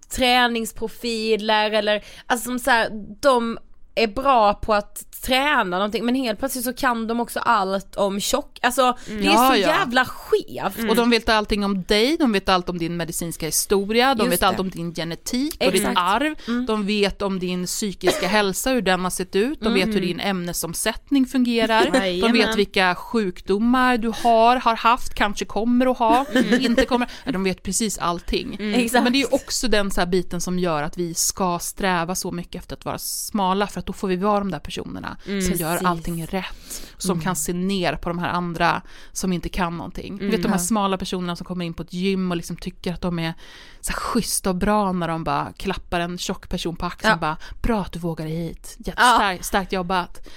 [0.09, 2.89] träningsprofiler eller, alltså som så här,
[3.21, 3.57] de
[4.03, 8.19] är bra på att träna någonting men helt plötsligt så kan de också allt om
[8.19, 9.67] tjock, alltså det är Ja, så ja.
[9.67, 10.89] jävla skevt.
[10.89, 14.33] Och de vet allting om dig, de vet allt om din medicinska historia, de Just
[14.33, 14.47] vet det.
[14.47, 15.97] allt om din genetik och ditt Exakt.
[15.99, 16.35] arv,
[16.67, 20.19] de vet om din psykiska hälsa, hur den har sett ut, de vet hur din
[20.19, 21.89] ämnesomsättning fungerar,
[22.21, 26.25] de vet vilka sjukdomar du har, har haft, kanske kommer att ha,
[26.59, 28.55] inte kommer, de vet precis allting.
[28.59, 32.15] Men det är ju också den så här biten som gör att vi ska sträva
[32.15, 35.17] så mycket efter att vara smala, för att då får vi vara de där personerna
[35.27, 36.83] Mm, som gör allting rätt.
[36.97, 38.81] Som kan se ner på de här andra
[39.11, 40.17] som inte kan någonting.
[40.17, 42.93] Du vet de här smala personerna som kommer in på ett gym och liksom tycker
[42.93, 43.33] att de är
[43.81, 47.13] så här schyssta och bra när de bara klappar en tjock person på axeln Ja.
[47.13, 50.27] och bara “bra att du vågar dig hit, jättestarkt starkt jobbat”.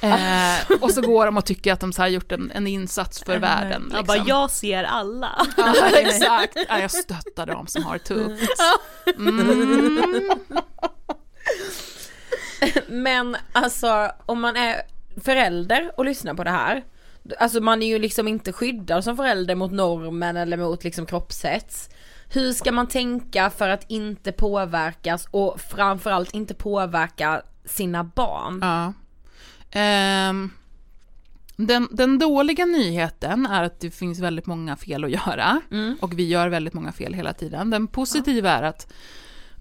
[0.00, 3.22] Eh, och så går de och tycker att de så här gjort en, en insats
[3.26, 3.88] för världen.
[3.92, 4.06] Jag Liksom.
[4.06, 5.46] bara, jag ser alla.
[5.56, 6.56] Ja, exakt.
[6.68, 8.60] Ja, jag stöttar dem som har det tufft.
[9.18, 10.30] Mm.
[12.88, 14.82] Men alltså om man är
[15.24, 16.84] förälder och lyssnar på det här
[17.38, 21.90] Alltså man är ju liksom inte skyddad som förälder mot normen eller mot liksom kroppshets
[22.28, 28.58] Hur ska man tänka för att inte påverkas och framförallt inte påverka sina barn?
[28.62, 28.92] Ja.
[29.70, 30.50] Ehm,
[31.56, 35.60] den, den dåliga nyheten är att det finns väldigt många fel att göra.
[36.00, 37.70] Och vi gör väldigt många fel hela tiden.
[37.70, 38.92] Den positiva är att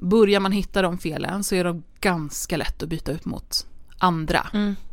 [0.01, 4.47] börjar man hitta de felen så är de ganska lätt att byta ut mot andra.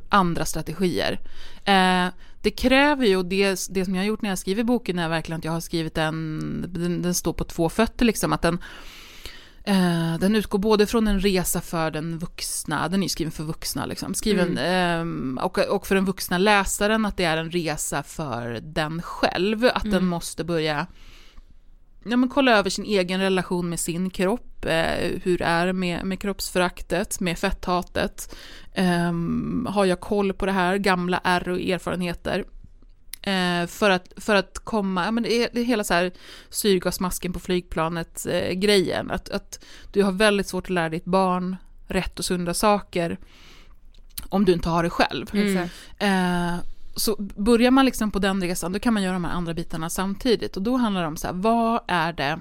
[0.08, 1.20] Andra strategier.
[1.64, 2.06] Eh,
[2.42, 5.08] det kräver ju, och det, det som jag har gjort när jag skriver boken är
[5.08, 8.58] verkligen att jag har skrivit den, den, den står på två fötter liksom, att den
[9.68, 13.44] Eh, den utgår både från en resa för den vuxna, den är ju skriven för
[13.44, 18.02] vuxna liksom, skriven, ehm, och, och för den vuxna läsaren att det är en resa
[18.02, 20.86] för den själv, att den måste börja
[22.10, 26.04] ja, men kolla över sin egen relation med sin kropp, eh, hur är det med,
[26.04, 28.34] med kroppsföraktet, med fetthatet,
[28.78, 32.44] Ehm, har jag koll på det här, gamla ärr och erfarenheter,
[33.22, 36.12] Eh, för, att, för att komma, ja, men det, är, det är hela så här
[36.50, 41.56] syrgasmasken på flygplanet eh, grejen, att, att du har väldigt svårt att lära ditt barn
[41.86, 43.18] rätt och sunda saker
[44.28, 45.26] om du inte har det själv.
[45.98, 46.54] Eh,
[47.00, 49.90] så börjar man liksom på den resan, då kan man göra de här andra bitarna
[49.90, 50.56] samtidigt.
[50.56, 52.40] Och då handlar det om så här, vad är det,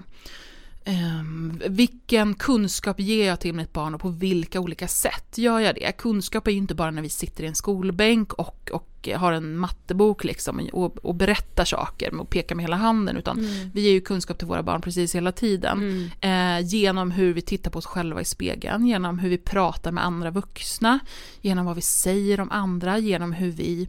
[0.86, 5.76] ehm, vilken kunskap ger jag till mitt barn och på vilka olika sätt gör jag
[5.76, 5.91] det?
[5.97, 9.58] Kunskap är ju inte bara när vi sitter i en skolbänk och, och har en
[9.58, 13.38] mattebok liksom och, och berättar saker och pekar med hela handen, utan
[13.74, 16.12] vi ger ju kunskap till våra barn precis hela tiden.
[16.22, 20.05] Eh, genom hur vi tittar på oss själva i spegeln, genom hur vi pratar med
[20.05, 20.99] andra vuxna,
[21.41, 23.88] genom vad vi säger om andra, genom hur vi eh,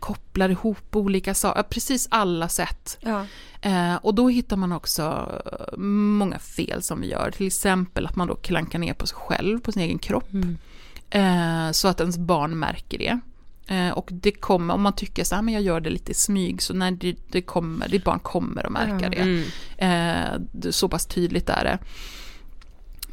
[0.00, 2.98] kopplar ihop olika saker, precis alla sätt.
[3.00, 3.26] Ja.
[3.62, 5.02] Eh, och då hittar man också
[5.46, 9.16] eh, många fel som vi gör, till exempel att man då klankar ner på sig
[9.18, 10.28] själv, på sin egen kropp,
[11.10, 13.20] eh, så att ens barn märker det.
[13.74, 16.14] Eh, och det kommer, om man tycker så här, men jag gör det lite i
[16.14, 19.44] smyg, så när det, det kommer, ditt barn kommer att märka det.
[19.78, 21.78] Eh, det- så pass tydligt är det.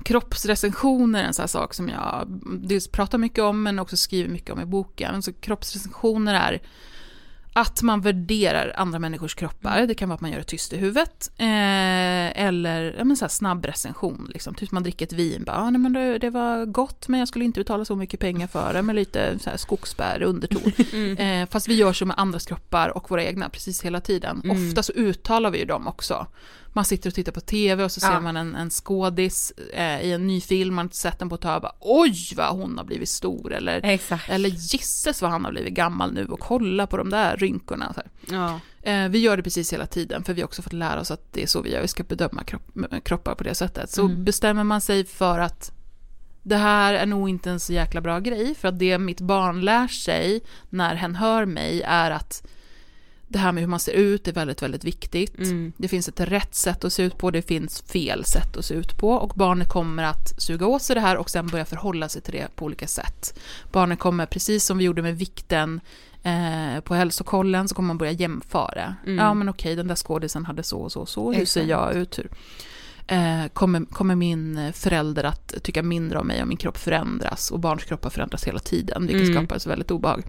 [0.03, 2.27] Kroppsrecensioner är en sån här sak som jag
[2.61, 5.21] dels pratar mycket om men också skriver mycket om i boken.
[5.21, 6.61] Så kroppsrecensioner är
[7.53, 9.87] att man värderar andra människors kroppar.
[9.87, 11.31] Det kan vara att man gör det tyst i huvudet.
[11.37, 14.29] Eh, eller ja, men så här snabb recension.
[14.33, 14.53] Liksom.
[14.53, 15.43] Typ man dricker ett vin.
[15.43, 18.19] Bara, ah, nej, men det, det var gott men jag skulle inte betala så mycket
[18.19, 18.81] pengar för det.
[18.81, 20.71] Med lite så här skogsbär underton.
[21.19, 24.51] Eh, fast vi gör så med andras kroppar och våra egna precis hela tiden.
[24.51, 26.27] Ofta så uttalar vi ju dem också.
[26.79, 28.19] Man sitter och tittar på tv och så ser Ja.
[28.19, 31.35] man en, en skådis eh, i en ny film, man har inte sett den på
[31.35, 34.29] ett tag, bara, oj vad hon har blivit stor, eller, Exakt.
[34.29, 37.93] eller gisses vad han har blivit gammal nu och kolla på de där rynkorna.
[38.29, 38.59] Ja.
[38.81, 41.33] Eh, vi gör det precis hela tiden, för vi har också fått lära oss att
[41.33, 42.63] det är så vi gör, vi ska bedöma kropp,
[43.03, 43.89] kroppar på det sättet.
[43.89, 45.71] Så bestämmer man sig för att
[46.43, 49.61] det här är nog inte en så jäkla bra grej, för att det mitt barn
[49.61, 52.43] lär sig när hen hör mig är att
[53.29, 55.37] det här med hur man ser ut är väldigt, väldigt viktigt.
[55.77, 58.73] Det finns ett rätt sätt att se ut på, det finns fel sätt att se
[58.73, 62.09] ut på och barnet kommer att suga åt sig det här och sen börja förhålla
[62.09, 63.39] sig till det på olika sätt.
[63.71, 65.81] Barnet kommer, precis som vi gjorde med vikten
[66.23, 68.95] eh, på hälsokollen, så kommer man börja jämföra.
[69.05, 71.67] Ja men okej, den där skådisen hade så och så och så, hur ser Exakt.
[71.67, 72.19] jag ut?
[72.19, 72.29] Hur?
[73.07, 77.51] Eh, kommer, kommer min förälder att tycka mindre om mig om min kropp förändras?
[77.51, 80.23] Och barns kroppar förändras hela tiden, vilket skapar så väldigt obehag.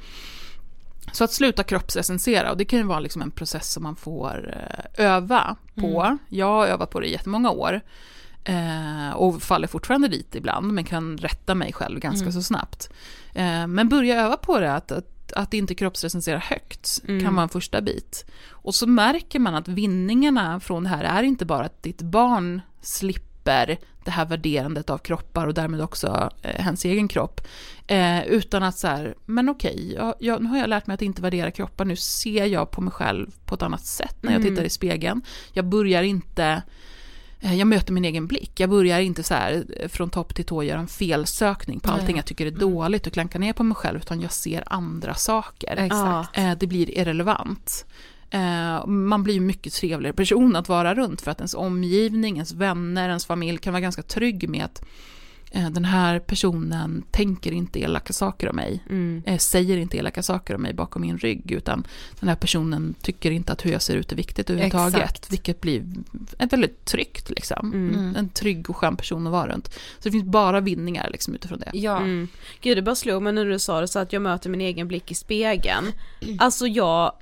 [1.12, 4.54] Så att sluta kroppsrecensera, och det kan ju vara liksom en process som man får
[4.56, 6.18] eh, öva på.
[6.28, 7.80] Jag har övat på det i jättemånga år.
[8.44, 12.90] Eh, och faller fortfarande dit ibland, men kan rätta mig själv ganska så snabbt.
[13.34, 17.48] Eh, men börja öva på det, att, att, att inte kroppsrecensera högt kan vara en
[17.48, 18.24] första bit.
[18.48, 22.60] Och så märker man att vinningarna från det här är inte bara att ditt barn
[22.80, 27.40] slipper det här värderandet av kroppar och därmed också eh, hans egen kropp.
[27.86, 31.02] Eh, utan att så här, men okej, jag, jag, nu har jag lärt mig att
[31.02, 34.42] inte värdera kroppar, nu ser jag på mig själv på ett annat sätt när jag
[34.50, 35.22] tittar i spegeln.
[35.52, 36.62] Jag börjar inte
[37.40, 38.60] eh, jag möter min egen blick.
[38.60, 42.16] Jag börjar inte så här eh, från topp till tå göra en felsökning på allting
[42.16, 45.76] jag tycker är dåligt och klanka ner på mig själv, utan jag ser andra saker.
[46.32, 47.86] Eh, Det blir irrelevant.
[48.30, 52.52] Eh, Man blir ju mycket trevligare person att vara runt för att ens omgivning, ens
[52.52, 54.82] vänner, ens familj kan vara ganska trygg med att
[55.52, 59.22] eh, den här personen tänker inte elaka saker om mig, Mm.
[59.26, 61.86] eh, säger inte elaka saker om mig bakom min rygg, utan
[62.20, 65.32] den här personen tycker inte att hur jag ser ut är viktigt överhuvudtaget, Exakt.
[65.32, 65.84] vilket blir
[66.38, 67.72] ett väldigt tryggt liksom.
[67.72, 68.16] Mm.
[68.16, 69.68] En trygg och skön person att vara runt.
[69.74, 71.70] Så det finns bara vinningar liksom utifrån det.
[71.74, 71.96] Ja.
[71.96, 72.28] Mm.
[72.60, 74.88] Gud det bara slog mig när du sa det så att jag möter min egen
[74.88, 75.92] blick i spegeln.
[76.38, 77.12] Alltså jag,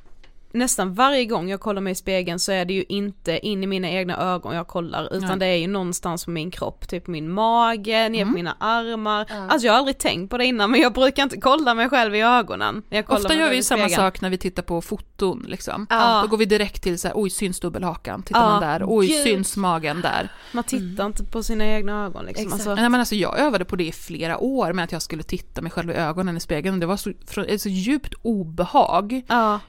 [0.53, 3.66] nästan varje gång jag kollar mig i spegeln så är det ju inte in i
[3.66, 5.38] mina egna ögon jag kollar utan Nej.
[5.38, 8.34] det är ju någonstans på min kropp, typ min mage, ner på Mm.
[8.34, 9.26] mina armar.
[9.49, 12.14] Alltså jag har aldrig tänkt på det innan men jag brukar inte kolla mig själv
[12.14, 12.82] i ögonen.
[13.09, 15.44] Ofta gör vi ju samma sak när vi tittar på foton.
[15.49, 15.86] Liksom.
[15.90, 16.20] Ja.
[16.22, 19.07] Då går vi direkt till så här, oj syns dubbelhakan, tittar Ja, man där, oj
[19.07, 19.22] gud.
[19.22, 20.28] syns magen där.
[20.53, 22.44] Man tittar inte på sina egna ögon liksom.
[22.46, 22.53] Exakt.
[22.53, 25.22] Alltså, Nej, men alltså, jag övade på det i flera år med att jag skulle
[25.22, 27.11] titta mig själv i ögonen i spegeln och det var så,
[27.49, 29.22] ett så djupt obehag.
[29.28, 29.61] ja.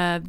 [0.00, 0.22] Eh,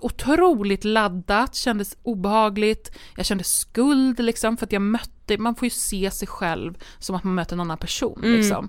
[0.00, 5.70] otroligt laddat, kändes obehagligt, jag kände skuld liksom för att jag mötte, man får ju
[5.70, 8.36] se sig själv som att man möter en annan person Mm.
[8.36, 8.68] liksom.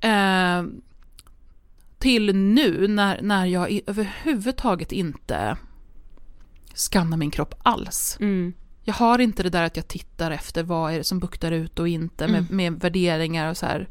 [0.00, 0.64] Eh,
[1.98, 5.56] till nu när, när jag överhuvudtaget inte
[6.74, 8.16] skannar min kropp alls.
[8.20, 8.52] Mm.
[8.82, 11.78] Jag har inte det där att jag tittar efter vad är det som buktar ut
[11.78, 12.32] och inte Mm.
[12.42, 13.88] med, med värderingar och så här.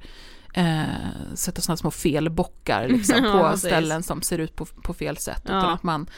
[0.53, 3.59] Eh, sätta sådana små felbockar liksom, Ja, på precis.
[3.69, 5.41] ställen som ser ut på, på fel sätt.
[5.45, 5.57] Ja.
[5.57, 6.09] Utan att man,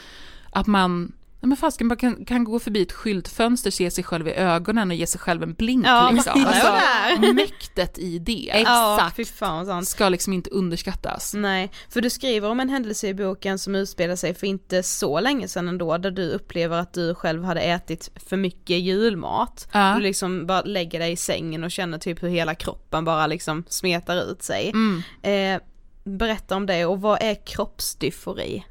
[0.50, 1.12] att man
[1.42, 4.90] Nej men fasken, man kan, kan gå förbi ett skyltfönster, se sig själv i ögonen
[4.90, 6.32] och ge sig själv en blink Ja, liksom.
[6.40, 9.88] ja, Alltså, mäktet i det Ja, vad sant.
[9.88, 11.34] ska liksom inte underskattas.
[11.34, 15.20] Nej, för du skriver om en händelse i boken som utspelar sig för inte så
[15.20, 19.68] länge sedan ändå, där du upplever att du själv hade ätit för mycket julmat.
[19.72, 19.94] Ja.
[19.96, 23.64] Du liksom bara lägger dig i sängen och känner typ hur hela kroppen bara liksom
[23.68, 24.70] smetar ut sig.
[24.70, 25.02] Mm.
[25.22, 25.62] Eh,
[26.04, 28.64] berätta om det och vad är kroppsdysfori?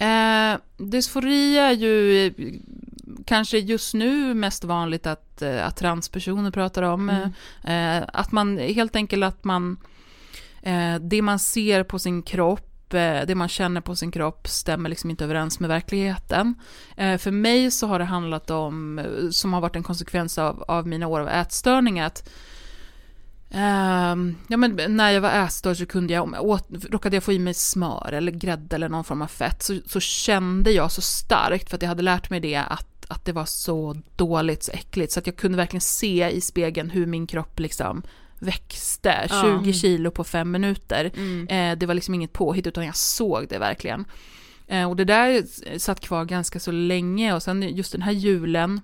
[0.00, 2.32] Eh, dysfori är ju eh,
[3.26, 7.10] kanske just nu mest vanligt att, eh, att transpersoner pratar om.
[7.64, 9.76] Eh, att man helt enkelt att man,
[10.62, 14.88] eh, det man ser på sin kropp, eh, det man känner på sin kropp stämmer
[14.88, 16.54] liksom inte överens med verkligheten.
[16.96, 20.64] Eh, för mig så har det handlat om, eh, som har varit en konsekvens av,
[20.68, 22.28] av mina år av ätstörning, att
[23.50, 27.24] Ehm, ja, men när jag var ätstörd så kunde jag, om jag åt, råkade jag
[27.24, 30.92] få i mig smör eller grädde eller någon form av fett så, så kände jag
[30.92, 34.62] så starkt för att jag hade lärt mig det att, att det var så dåligt,
[34.62, 38.02] så äckligt så att jag kunde verkligen se i spegeln hur min kropp liksom
[38.38, 39.60] växte, Ja.
[39.62, 41.10] 20 kilo på fem minuter.
[41.16, 41.48] Mm.
[41.48, 44.04] Eh, det var liksom inget påhitt utan jag såg det verkligen.
[44.66, 45.44] Eh, och det där
[45.78, 48.80] satt kvar ganska så länge och sen just den här julen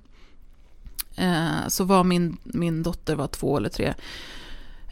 [1.17, 3.95] eh, så var min, min dotter var två eller tre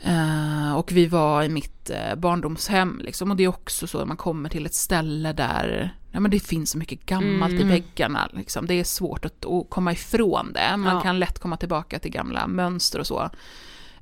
[0.04, 3.30] Eh, och vi var i mitt eh, barndomshem liksom.
[3.30, 6.40] Och det är också så att man kommer till ett ställe där ja, men det
[6.40, 7.68] finns så mycket gammalt i Mm.
[7.68, 8.28] väggarna.
[8.32, 8.66] Liksom.
[8.66, 10.76] Det är svårt att, att komma ifrån det.
[10.76, 11.00] Man Ja.
[11.00, 13.30] kan lätt komma tillbaka till gamla mönster och så.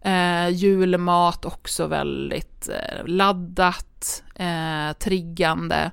[0.00, 2.68] Eh, julmat också väldigt
[3.04, 4.22] laddat,
[4.98, 5.90] triggande.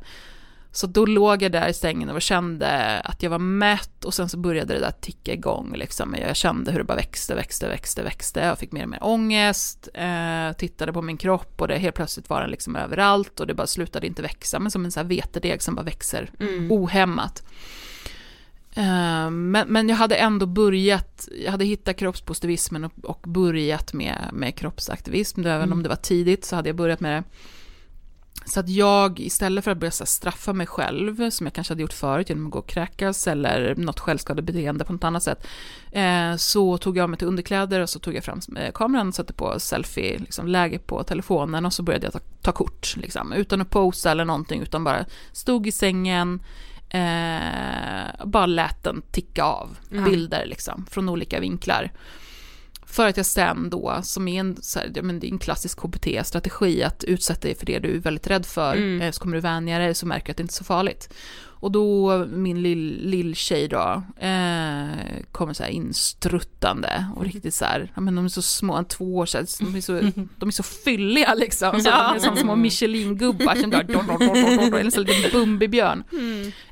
[0.78, 4.30] Så då låg jag där i sängen och kände att jag var mätt och sen
[4.30, 5.74] så började det där ticka igång.
[5.76, 6.16] Liksom.
[6.20, 8.40] Jag kände hur det bara växte, växte, växte, växte.
[8.40, 12.30] Jag fick mer och mer ångest, eh, tittade på min kropp och det helt plötsligt
[12.30, 14.60] var den liksom överallt och det bara slutade inte växa.
[14.60, 16.72] Men som en sån här vetedeg som bara växer Mm.
[16.72, 17.44] ohämmat.
[18.76, 24.30] Eh, Men, men jag hade ändå börjat, jag hade hittat kroppspositivismen och, och börjat med,
[24.34, 25.40] med kroppsaktivism.
[25.42, 25.72] Även Mm.
[25.74, 27.24] om det var tidigt så hade jag börjat med det.
[28.48, 31.94] Så att jag istället för att börja straffa mig själv, som jag kanske hade gjort
[31.94, 35.48] förut genom att gå och kräkas eller något självskadebeteende på något annat sätt,
[35.92, 39.16] eh, så tog jag mig till underkläder och så tog jag fram eh, kameran och
[39.16, 43.34] satte på selfie-läge liksom, läge på telefonen och så började jag ta, ta kort, liksom,
[43.34, 46.40] utan att posa eller någonting, utan bara stod i sängen,
[46.90, 51.92] eh, bara lät den ticka av bilder liksom, från olika vinklar.
[52.90, 55.40] För att jag sen då, som är en, så här, ja, men det är en
[55.40, 59.02] klassisk KBT-strategi, att utsätta dig för det du är väldigt rädd för, Mm.
[59.02, 61.14] eh, så kommer du vänja dig, så märker du att det inte är så farligt.
[61.60, 64.88] Och då, min lill, lill tjej då, eh,
[65.32, 69.16] kommer så här instruttande och riktigt så här, ja men de är så små, två
[69.18, 69.94] år sedan, de är så,
[70.38, 74.20] de är så fylliga liksom, så de är som små Michelin-gubbar som där, dor, dor,
[74.20, 76.04] dor, dor, en sån liten Bumbibjörn.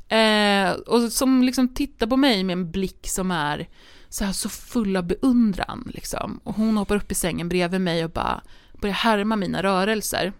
[0.08, 3.68] Eh, och som liksom tittar på mig med en blick som är
[4.16, 6.40] så här så full av beundran liksom.
[6.44, 8.42] Och hon hoppar upp i sängen bredvid mig och bara
[8.80, 10.32] börjar härma mina rörelser.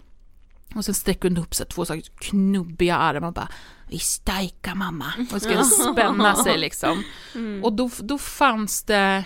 [0.74, 3.48] Och sen sträcker hon upp sig två så knubbiga armar och bara
[3.88, 5.12] Vi stajkar mamma.
[5.32, 7.02] Och ska spänna sig liksom.
[7.62, 9.24] Och då, då fanns det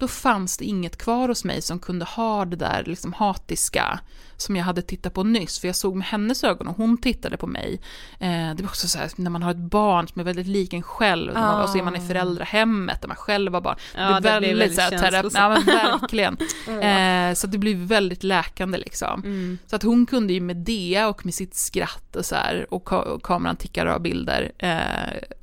[0.00, 4.00] då fanns det inget kvar hos mig som kunde ha det där liksom hatiska
[4.36, 7.36] som jag hade tittat på nyss, för jag såg med hennes ögon och hon tittade
[7.36, 7.80] på mig.
[8.20, 10.72] Eh, det var också så här, när man har ett barn som är väldigt lik
[10.72, 11.62] en själv, Ah.
[11.62, 13.76] och så är man i föräldrahemmet där man själv var barn.
[13.96, 16.36] Ja, det blir väldigt så här, terapi- ja, men verkligen.
[17.30, 19.20] eh, så det blir väldigt läkande liksom.
[19.24, 19.58] Mm.
[19.66, 22.88] Så att hon kunde ju med det och med sitt skratt och så här, och,
[22.88, 24.78] ka- och kameran tickar av bilder, eh,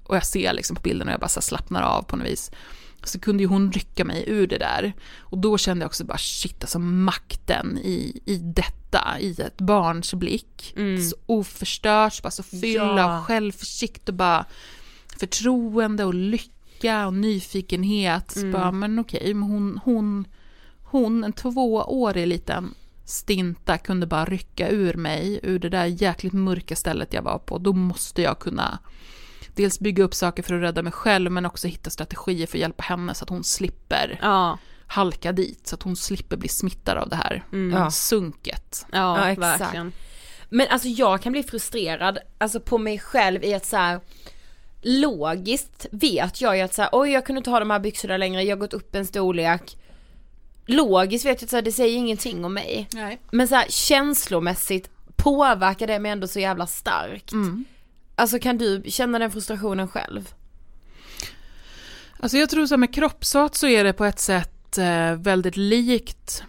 [0.03, 2.51] och jag ser liksom på bilden och jag bara så slappnar av på något vis.
[3.07, 4.93] Så kunde ju hon rycka mig ur det där.
[5.19, 10.13] Och då kände jag också bara shit, alltså makten i, i detta, i ett barns
[10.13, 10.73] blick.
[10.77, 11.01] Mm.
[11.01, 13.23] Så oförstört, bara så fylla Ja.
[13.27, 14.45] självförsikt och bara
[15.19, 18.31] förtroende och lycka och nyfikenhet.
[18.31, 20.27] Så bara, men okej, men hon, hon,
[20.83, 22.73] hon, en tvåårig liten
[23.05, 27.57] stinta kunde bara rycka ur mig ur det där jäkligt mörka stället jag var på.
[27.57, 28.79] Då måste jag kunna
[29.57, 32.61] dels bygga upp saker för att rädda mig själv men också hitta strategier för att
[32.61, 35.67] hjälpa henne så att hon slipper Ja, halka dit.
[35.67, 37.43] Så att hon slipper bli smittad av det här
[37.73, 37.91] Ja.
[37.91, 38.85] sunket.
[38.91, 39.61] ja, Ja, exakt.
[39.61, 39.91] verkligen.
[40.49, 43.99] Men alltså jag kan bli frustrerad, alltså på mig själv i att så här.
[44.81, 48.17] Logiskt vet jag ju att så här, oj jag kunde inte ha de här byxorna
[48.17, 49.77] längre, jag har gått upp en storlek.
[50.65, 52.87] Logiskt vet jag att så här, det säger ingenting om mig.
[52.93, 53.19] Nej.
[53.31, 57.31] Men så här, känslomässigt påverkar det mig ändå så jävla starkt.
[57.31, 57.65] Mm.
[58.19, 60.33] Alltså kan du känna den frustrationen själv?
[62.19, 65.57] Alltså jag tror så här med kroppshat så är det på ett sätt eh, väldigt
[65.57, 66.43] likt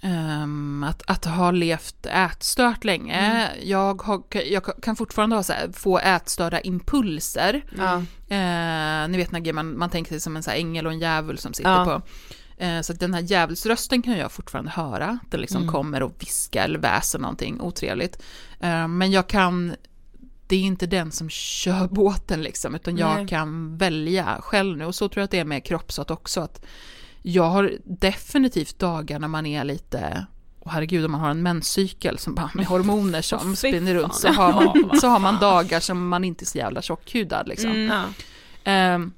[0.00, 3.50] ehm, att, att ha levt ätstört länge.
[3.62, 7.64] Jag, har, jag kan fortfarande ha så här, få ätstörda impulser.
[7.78, 7.94] Ja.
[8.36, 11.38] Eh, ni vet när man, man tänker sig som en så ängel och en djävul
[11.38, 11.84] som sitter Ja.
[11.84, 12.02] på.
[12.64, 15.18] Eh, så den här djävulsrösten kan jag fortfarande höra.
[15.30, 18.22] Den liksom kommer och viskar eller väser någonting otrevligt.
[18.88, 19.74] Men jag kan,
[20.52, 23.28] det är inte den som kör båten liksom, utan jag Nej.
[23.28, 24.84] kan välja själv nu.
[24.84, 26.40] Och så tror jag att det är med kroppsat också.
[26.40, 26.64] Att
[27.22, 30.26] jag har definitivt dagar när man är lite
[30.60, 34.14] och herregud, om man har en menscykel som bara med hormoner som Fy spinner runt
[34.14, 37.70] så har, man, så har man dagar som man inte är så jävla tjockhudad liksom.
[37.70, 37.88] Mm.
[37.88, 38.04] Ja.
[38.64, 39.12] Ehm,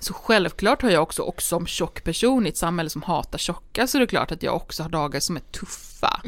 [0.00, 3.86] så självklart har jag också, också som tjock person i ett samhälle som hatar tjocka,
[3.86, 6.20] så är det klart att jag också har dagar som är tuffa.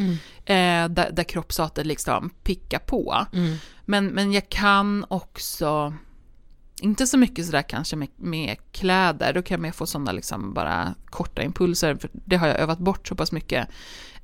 [0.47, 3.27] Eh, där, där kroppshatet liksom pickar på.
[3.85, 5.95] Men, men jag kan också,
[6.81, 10.95] inte så mycket sådär kanske med, med kläder, då kan jag få sådana liksom bara
[11.07, 13.69] korta impulser, för det har jag övat bort så pass mycket.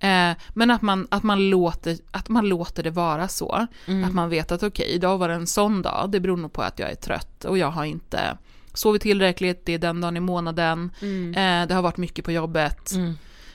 [0.01, 3.66] Eh, men att man, att, man låter, att man låter det vara så.
[4.05, 6.62] Att man vet att okej, idag var det en sån dag, det beror nog på
[6.62, 8.39] att jag är trött och jag har inte
[8.75, 10.91] sovit tillräckligt, det är den dagen i månaden,
[11.35, 12.93] eh, det har varit mycket på jobbet.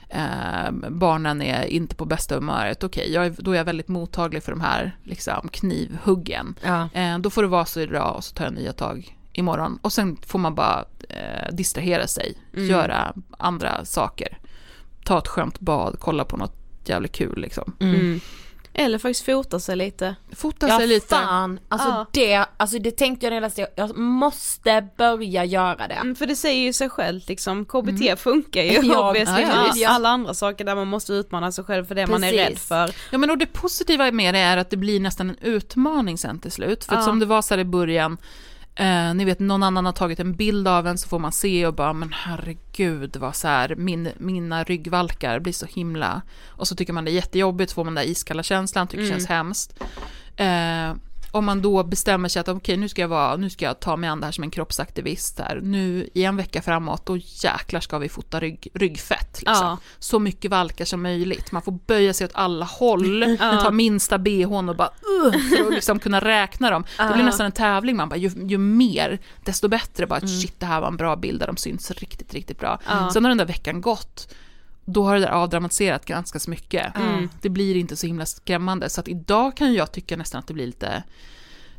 [0.10, 4.52] Eh, barnen är inte på bästa humöret, okej, är, då är jag väldigt mottaglig för
[4.52, 6.56] de här liksom, knivhuggen.
[6.64, 6.90] Ja.
[6.94, 9.80] Eh, då får det vara så idag och så tar jag nya tag imorgon.
[9.82, 14.38] Och sen får man bara eh, distrahera sig, göra andra saker.
[15.06, 17.74] Ta ett skönt bad, kolla på något jävligt kul liksom.
[17.80, 18.20] Mm.
[18.78, 20.16] Eller faktiskt fota sig lite.
[20.36, 21.08] Fota Ja sig lite.
[21.16, 22.06] fan, alltså, Ja.
[22.12, 25.94] det, alltså det tänkte jag när jag läste, jag måste börja göra det.
[25.94, 29.90] Mm, för det säger ju sig självt liksom, KBT funkar ju Ja, obviously, ja, ja.
[29.90, 32.50] alla andra saker där man måste utmana sig själv för det man är Precis.
[32.50, 32.96] rädd för.
[33.12, 36.40] Ja men och det positiva med det är att det blir nästan en utmaning sen
[36.40, 36.86] till slut.
[36.86, 38.18] För som det var så här i början,
[38.76, 41.68] eh, ni vet någon annan har tagit en bild av en så får man se
[41.68, 46.76] och bara men herregud vad så här, min, mina ryggvalkar blir så himla, och så
[46.76, 49.28] tycker man det är jättejobbigt, så får man den där iskalla känslan, tycker det känns
[49.28, 49.84] hemskt.
[50.36, 50.94] Eh,
[51.36, 53.96] om man då bestämmer sig att okej nu ska jag vara, nu ska jag ta
[53.96, 55.60] mig an det här som en kroppsaktivist här.
[55.64, 59.42] Nu i en vecka framåt, då jäklar ska vi fota rygg, ryggfett.
[59.42, 59.68] Liksom.
[59.68, 59.78] Ja.
[60.00, 61.52] Så mycket valkar som möjligt.
[61.52, 64.90] Man får böja sig åt alla håll, ta minsta bhn och bara
[65.26, 66.86] uh, för att liksom kunna räkna dem.
[66.98, 70.08] Det blir nästan en tävling, man bara ju, ju mer desto bättre.
[70.08, 72.80] Bara shit det här var en bra bild där de syns riktigt, riktigt bra.
[73.14, 74.36] Sen har den där veckan gått,
[74.86, 76.96] då har det där avdramatiserat ganska så mycket.
[76.96, 77.30] Mm.
[77.42, 78.90] Det blir inte så himla skrämmande.
[78.90, 81.04] Så att idag kan jag tycka nästan att det blir lite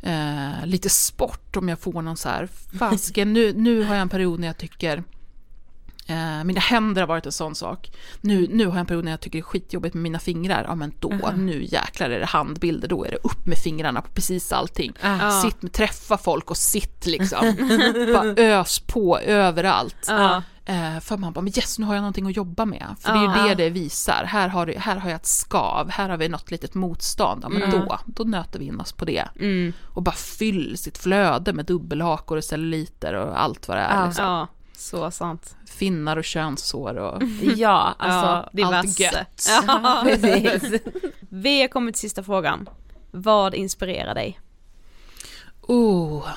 [0.03, 2.49] eh, lite sport om jag får någon så här,
[2.79, 5.03] fasken, nu, nu har jag en period när jag tycker
[6.09, 7.93] Eh, mina händer har varit en sån sak.
[8.21, 10.65] Nu, nu har jag en period när jag tycker det är skitjobbigt med mina fingrar.
[10.69, 14.09] Ja men då, nu jäklar är det handbilder, då är det upp med fingrarna på
[14.09, 14.93] precis allting.
[15.43, 17.57] Sitt med, träffa folk och sitt liksom.
[18.15, 20.07] Bara ös på överallt.
[20.09, 20.43] Ja.
[20.69, 22.95] Eh, för man bara, men yes nu har jag någonting att jobba med.
[23.01, 24.25] För det är ju det det visar.
[24.25, 27.45] Här har, här har jag ett skav, här har vi något litet motstånd.
[27.45, 29.29] Ja men då, då nöter vi in oss på det.
[29.41, 29.73] Mm.
[29.95, 34.07] Och bara fyll sitt flöde med dubbelhakor och celluliter och allt vad det är.
[34.07, 34.25] Liksom.
[34.25, 35.57] Ja, så sant.
[35.67, 37.23] Finnar och könssår och
[37.57, 38.51] Ja, alltså.
[38.53, 39.49] ja, allt gött.
[39.67, 40.81] Ja, Precis.
[41.29, 42.69] Vi har kommit till sista frågan.
[43.11, 44.41] Vad inspirerar dig?
[45.63, 46.29] Oh.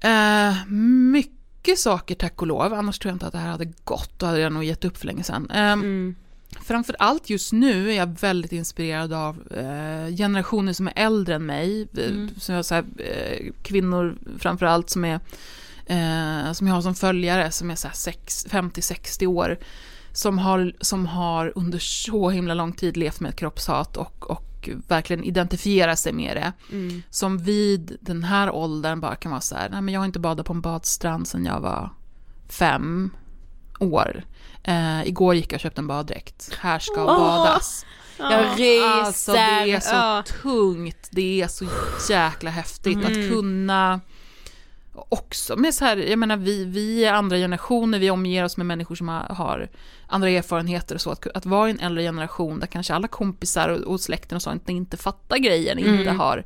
[0.00, 1.41] Eh, mycket
[1.76, 4.38] saker tack och lov, annars tror jag inte att det här hade gått, då hade
[4.40, 5.50] jag nog gett upp för länge sedan.
[5.50, 6.14] Ehm, Mm.
[6.64, 11.46] Framför allt just nu är jag väldigt inspirerad av eh, generationer som är äldre än
[11.46, 12.30] mig, eh, Mm.
[12.38, 15.20] som jag, så här, eh, kvinnor framför allt som är
[15.86, 19.58] eh, som jag har som följare som är så här sex- 50-60 år
[20.12, 24.44] som har, som har under så himla lång tid levt med ett kroppshat och, och
[24.88, 26.52] verkligen identifierar sig med det.
[26.76, 27.02] Mm.
[27.10, 30.18] Som vid den här åldern bara kan vara så här, nej men jag har inte
[30.20, 31.90] badat på en badstrand sedan jag var
[32.48, 33.10] fem
[33.80, 34.24] år.
[34.64, 36.50] Eh, igår gick jag och köpte en baddräkt.
[36.60, 37.18] Här ska Åh!
[37.18, 37.86] badas.
[38.18, 38.88] Jag ryser.
[38.88, 40.22] Alltså det är så Ja.
[40.42, 41.64] tungt, det är så
[42.10, 43.06] jäkla häftigt Mm.
[43.06, 44.00] att kunna
[44.94, 48.66] också med så här, jag menar vi, vi är andra generationer, vi omger oss med
[48.66, 49.68] människor som har,
[50.06, 53.68] andra erfarenheter och så, att, att vara i en äldre generation där kanske alla kompisar
[53.68, 56.18] och, och släkten och sånt inte fattar grejen, inte Mm.
[56.18, 56.44] har,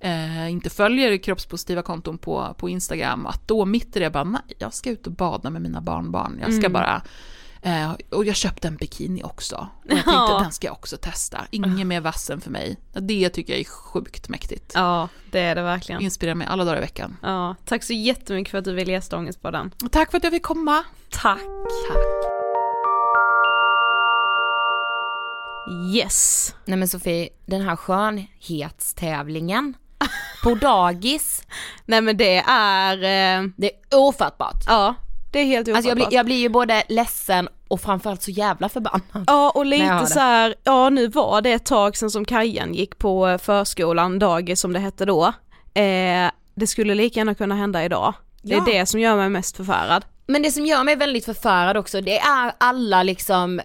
[0.00, 4.42] eh, inte följer kroppspositiva konton på, på Instagram, att då mitt i det bara, nej,
[4.58, 6.72] jag ska ut och bada med mina barnbarn, jag ska Mm.
[6.72, 7.02] bara
[7.62, 9.56] Eh, och jag köpte en bikini också.
[9.56, 10.38] Och jag tänkte Ja.
[10.42, 11.38] den ska jag också testa.
[11.50, 12.76] Inget mer vassen för mig.
[12.92, 14.72] Det tycker jag är sjukt mäktigt.
[14.74, 16.00] Ja, det är det verkligen.
[16.00, 17.16] Inspirerar mig alla dagar i veckan.
[17.22, 19.70] Ja, tack så jättemycket för att du ville gästa Ångestpodden.
[19.84, 20.84] Och tack för att jag fick komma.
[21.10, 21.40] Tack.
[25.94, 26.54] Yes.
[26.64, 29.74] Nej men Sofie, den här skönhetstävlingen
[30.42, 31.42] på dagis,
[31.84, 34.64] Nej men det är, eh, det är ofattbart.
[34.66, 34.94] ja,
[35.36, 38.68] det är helt Alltså jag blir, jag blir ju både ledsen och framförallt så jävla
[38.68, 39.24] förbannad.
[39.26, 42.98] Ja och lite så här, ja nu var det ett tag sedan som Kajan gick
[42.98, 45.26] på förskolan, dagis som det hette då.
[45.74, 48.14] Eh, det skulle lika gärna kunna hända idag.
[48.42, 48.64] Det är Ja.
[48.66, 50.04] det som gör mig mest förfärad.
[50.26, 53.60] Men det som gör mig väldigt förfärad också, det är alla liksom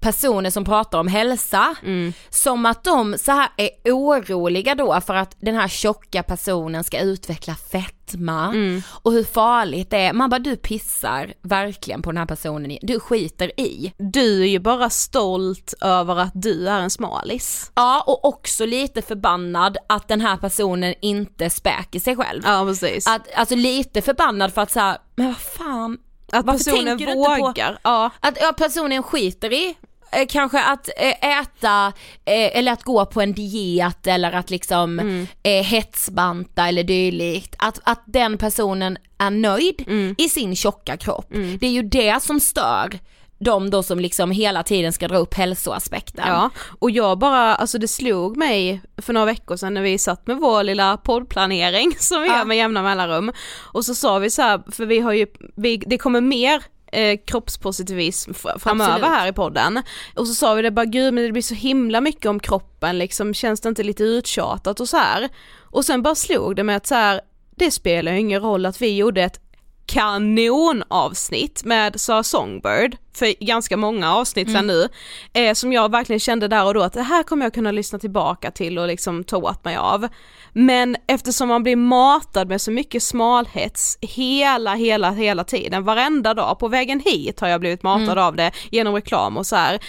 [0.00, 2.12] personer som pratar om hälsa, Mm.
[2.30, 7.00] som att de så här är oroliga då för att den här tjocka personen ska
[7.00, 8.82] utveckla fetma Mm.
[8.88, 10.12] och hur farligt det är.
[10.12, 13.92] Man bara du pissar verkligen på den här personen, du skiter i.
[13.98, 17.72] Du är ju bara stolt över att du är en smalis.
[17.74, 22.42] Ja och också lite förbannad att den här personen inte späker sig själv.
[22.44, 23.06] Ja precis.
[23.06, 25.98] Att, Att, alltså lite förbannad för att säga, men vad fan,
[26.32, 27.78] varför personen inte på- vågar.
[27.84, 28.10] Ja.
[28.20, 29.74] Att ja, personen skiter i
[30.12, 31.86] eh, kanske att eh, äta
[32.24, 35.26] eh, eller att gå på en diet eller att liksom Mm.
[35.42, 37.54] eh, hetsbanta eller dylikt.
[37.58, 40.14] Att, att den personen är nöjd Mm.
[40.18, 41.26] i sin tjocka kropp.
[41.60, 42.98] Det är ju det som stör
[43.44, 46.24] de då som liksom hela tiden ska dra upp hälsoaspekten.
[46.26, 50.26] Ja, och jag bara, alltså det slog mig för några veckor sedan när vi satt
[50.26, 52.38] med vår lilla poddplanering som vi Ja.
[52.38, 53.32] gör med jämna mellanrum.
[53.72, 55.26] Och så sa vi så här, för vi har ju,
[55.56, 56.62] vi, det kommer mer
[56.92, 59.10] eh, kroppspositivism fr- framöver Absolut.
[59.10, 59.82] här i podden.
[60.16, 62.98] Och så sa vi det bara, gud men det blir så himla mycket om kroppen
[62.98, 65.28] liksom, känns det inte lite uttjatat och så här.
[65.60, 67.20] Och sen bara slog det mig att så här,
[67.56, 69.40] det spelar ju ingen roll att vi gjorde ett
[69.86, 74.88] kanonavsnitt med Sara Songbird för ganska många avsnitt sedan nu,
[75.32, 77.98] eh, som jag verkligen kände där och då att det här kommer jag kunna lyssna
[77.98, 80.08] tillbaka till och liksom ta åt mig av.
[80.52, 86.58] Men eftersom man blir matad med så mycket smalhets hela, hela, hela tiden, varenda dag,
[86.58, 89.80] på vägen hit har jag blivit matad av det genom reklam och så här.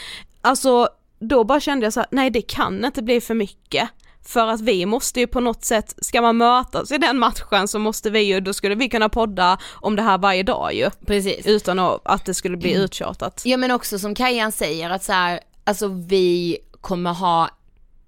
[0.42, 0.88] Alltså
[1.20, 3.90] då bara kände jag så här, nej det kan inte bli för mycket.
[4.26, 7.80] För att vi måste ju på något sätt, ska man mötas i den matchen så
[7.80, 10.90] måste vi ju, då skulle vi kunna podda om det här varje dag ju.
[11.06, 11.48] Precis.
[11.48, 13.42] Utan att, att det skulle bli uttjatat.
[13.46, 17.50] Ja men också som Kajan säger att så här, alltså vi kommer ha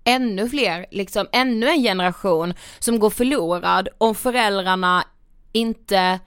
[0.03, 5.03] ännu fler, liksom ännu en generation som går förlorad om föräldrarna
[5.51, 6.19] inte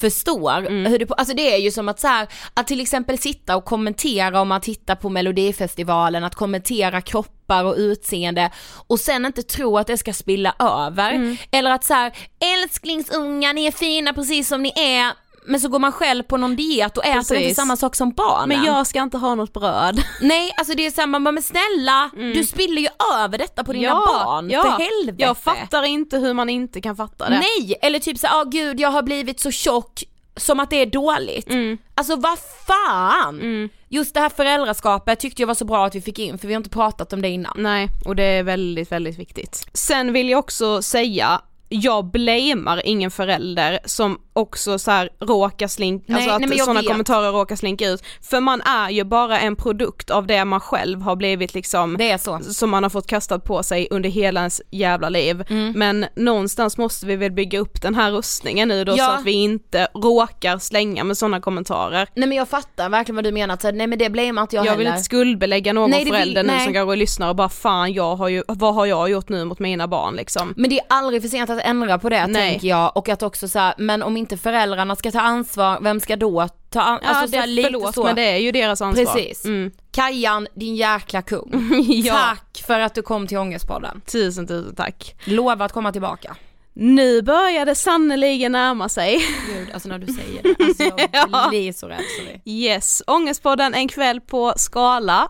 [0.00, 3.56] förstår hur det, alltså det är ju som att så här, att till exempel sitta
[3.56, 8.50] och kommentera om man tittar på melodifestivalen, att kommentera kroppar och utseende
[8.86, 11.36] och sen inte tro att det ska spilla över.
[11.50, 12.12] Eller att så här,
[12.54, 15.12] älsklingsungar ni är fina precis som ni är,
[15.46, 17.38] men så går man själv på någon diet och äter Precis.
[17.38, 18.48] inte samma sak som barnen.
[18.48, 20.02] Men jag ska inte ha något bröd.
[20.20, 24.50] Nej alltså det är samma, men snälla du spiller ju över detta på dina barn,
[24.50, 25.22] för helvete.
[25.22, 27.38] Jag fattar inte hur man inte kan fatta det.
[27.38, 30.04] Nej, eller typ så, ja oh, gud jag har blivit så tjock
[30.36, 31.50] som att det är dåligt.
[31.50, 31.78] Mm.
[31.94, 33.70] Alltså vad fan!
[33.88, 36.54] Just det här föräldraskapet tyckte jag var så bra att vi fick in för vi
[36.54, 37.52] har inte pratat om det innan.
[37.56, 39.68] Nej, och det är väldigt, väldigt viktigt.
[39.72, 46.04] Sen vill jag också säga, jag blamear ingen förälder som också så här råkar slinka,
[46.12, 48.02] Nej, alltså att sådana kommentarer råkar slinka ut.
[48.22, 52.10] För man är ju bara en produkt av det man själv har blivit liksom, Det
[52.10, 52.38] är så.
[52.42, 55.44] som man har fått kastat på sig under hela ens jävla liv.
[55.50, 55.72] Mm.
[55.76, 59.16] Men någonstans måste vi väl bygga upp den här rustningen nu då så Ja.
[59.18, 62.08] att vi inte råkar slänga med sådana kommentarer.
[62.14, 64.66] Nej men jag fattar verkligen vad du menar, så, nej men det blamear inte jag,
[64.66, 64.96] Jag vill heller.
[64.98, 66.64] inte skuldbelägga någon Nej, det vill- förälder nu nej.
[66.64, 69.44] som går och lyssnar och bara fan jag har ju, vad har jag gjort nu
[69.44, 70.54] mot mina barn liksom.
[70.56, 72.50] Men det är aldrig för sent att ändra på det Nej.
[72.50, 76.00] tänker jag och att också så här, men om inte föräldrarna ska ta ansvar, vem
[76.00, 77.08] ska då ta ansvar?
[77.12, 78.04] Ja, alltså, så det, här, lite förlåt så.
[78.04, 79.04] men det är ju deras ansvar.
[79.04, 79.44] Precis.
[79.44, 79.70] Mm.
[79.92, 81.50] Kajan, din jäkla kung.
[82.04, 82.14] Ja.
[82.14, 84.00] Tack för att du kom till Ångestpodden.
[84.12, 85.14] Tusen tusen tack.
[85.24, 86.36] Lova att komma tillbaka.
[86.78, 89.18] Nu börjar det sannoliken närma sig.
[89.54, 91.46] Gud, alltså när du säger det, alltså jag Ja.
[91.48, 92.00] blir så rädd.
[92.18, 92.40] Sorry.
[92.44, 95.28] Yes, Ångestpodden en kväll på Skala.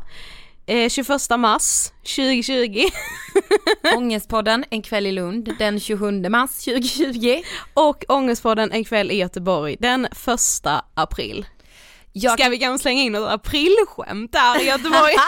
[0.67, 2.85] Eh, 21 mars 2020
[3.97, 7.43] Ångestpodden en kväll i Lund den 27 mars 2020.
[7.75, 10.13] och Ångestpodden en kväll i Göteborg den 1
[10.95, 11.47] april.
[12.13, 15.13] Jag Ska vi kanske slänga in något aprilskämt där i Göteborg?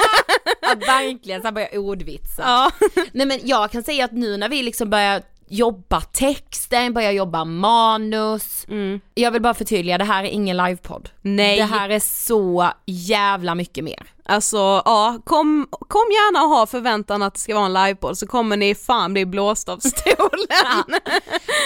[0.60, 2.43] Ja, verkligen, så börjar ordvitsa.
[2.43, 2.70] ja.
[3.12, 7.44] Nej men jag kan säga att nu när vi liksom börjar jobba texten, börjar jobba
[7.44, 8.66] manus.
[9.14, 11.08] Jag vill bara förtydliga, det här är ingen livepodd.
[11.22, 11.56] Nej.
[11.56, 14.06] Det här är så jävla mycket mer.
[14.24, 18.26] Alltså ja, kom, kom gärna och ha förväntan att det ska vara en livepodd så
[18.26, 20.84] kommer ni fan bli blåst av stolen.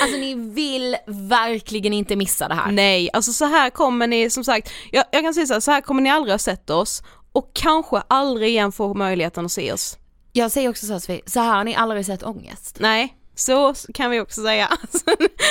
[0.02, 2.72] Alltså ni vill verkligen inte missa det här.
[2.72, 5.70] Nej, alltså så här kommer ni som sagt, jag, jag kan säga så här, så
[5.70, 7.02] här kommer ni aldrig ha sett oss
[7.32, 9.98] och kanske aldrig igen få möjligheten att se oss.
[10.32, 12.76] Jag säger också så här, så här har ni aldrig sett ångest.
[12.80, 14.66] Nej, så kan vi också säga.
[14.82, 15.10] Alltså,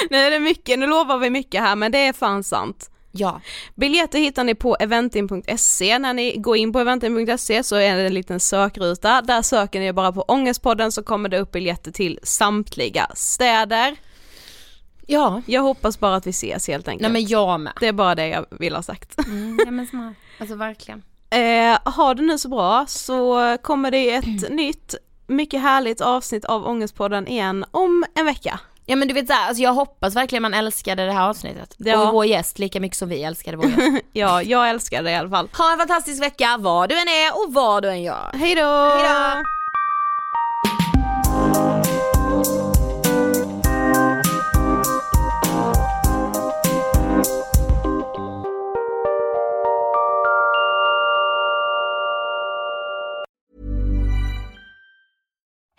[0.09, 2.89] nu är det mycket, nu lovar vi mycket här men det är fan sant.
[3.11, 3.41] Ja.
[3.75, 8.13] Biljetter hittar ni på eventim.se, när ni går in på eventim.se så är det en
[8.13, 13.07] liten sökruta, där söker ni bara på Ångestpodden så kommer det upp biljetter till samtliga
[13.15, 13.95] städer.
[15.07, 15.41] Ja.
[15.45, 17.01] Jag hoppas bara att vi ses helt enkelt.
[17.01, 17.73] Nej men jag med.
[17.79, 19.19] Det är bara det jag vill ha sagt.
[19.27, 20.13] Mm, ja, men smart.
[20.39, 21.03] Alltså verkligen.
[21.33, 24.95] Eh, har du nu så bra så kommer det ett nytt,
[25.31, 28.59] mycket härligt avsnitt av Ångestpodden igen om en vecka.
[28.85, 31.75] Ja men du vet såhär, alltså jag hoppas verkligen man älskade det här avsnittet.
[31.77, 32.07] Ja.
[32.07, 34.05] Och vår gäst lika mycket som vi älskade vår gäst.
[34.13, 35.49] Ja, jag älskar det i alla fall.
[35.57, 38.31] ha en fantastisk vecka, var du än är och vad du än gör.
[38.33, 38.61] Hej då!
[38.61, 39.43] Hejdå!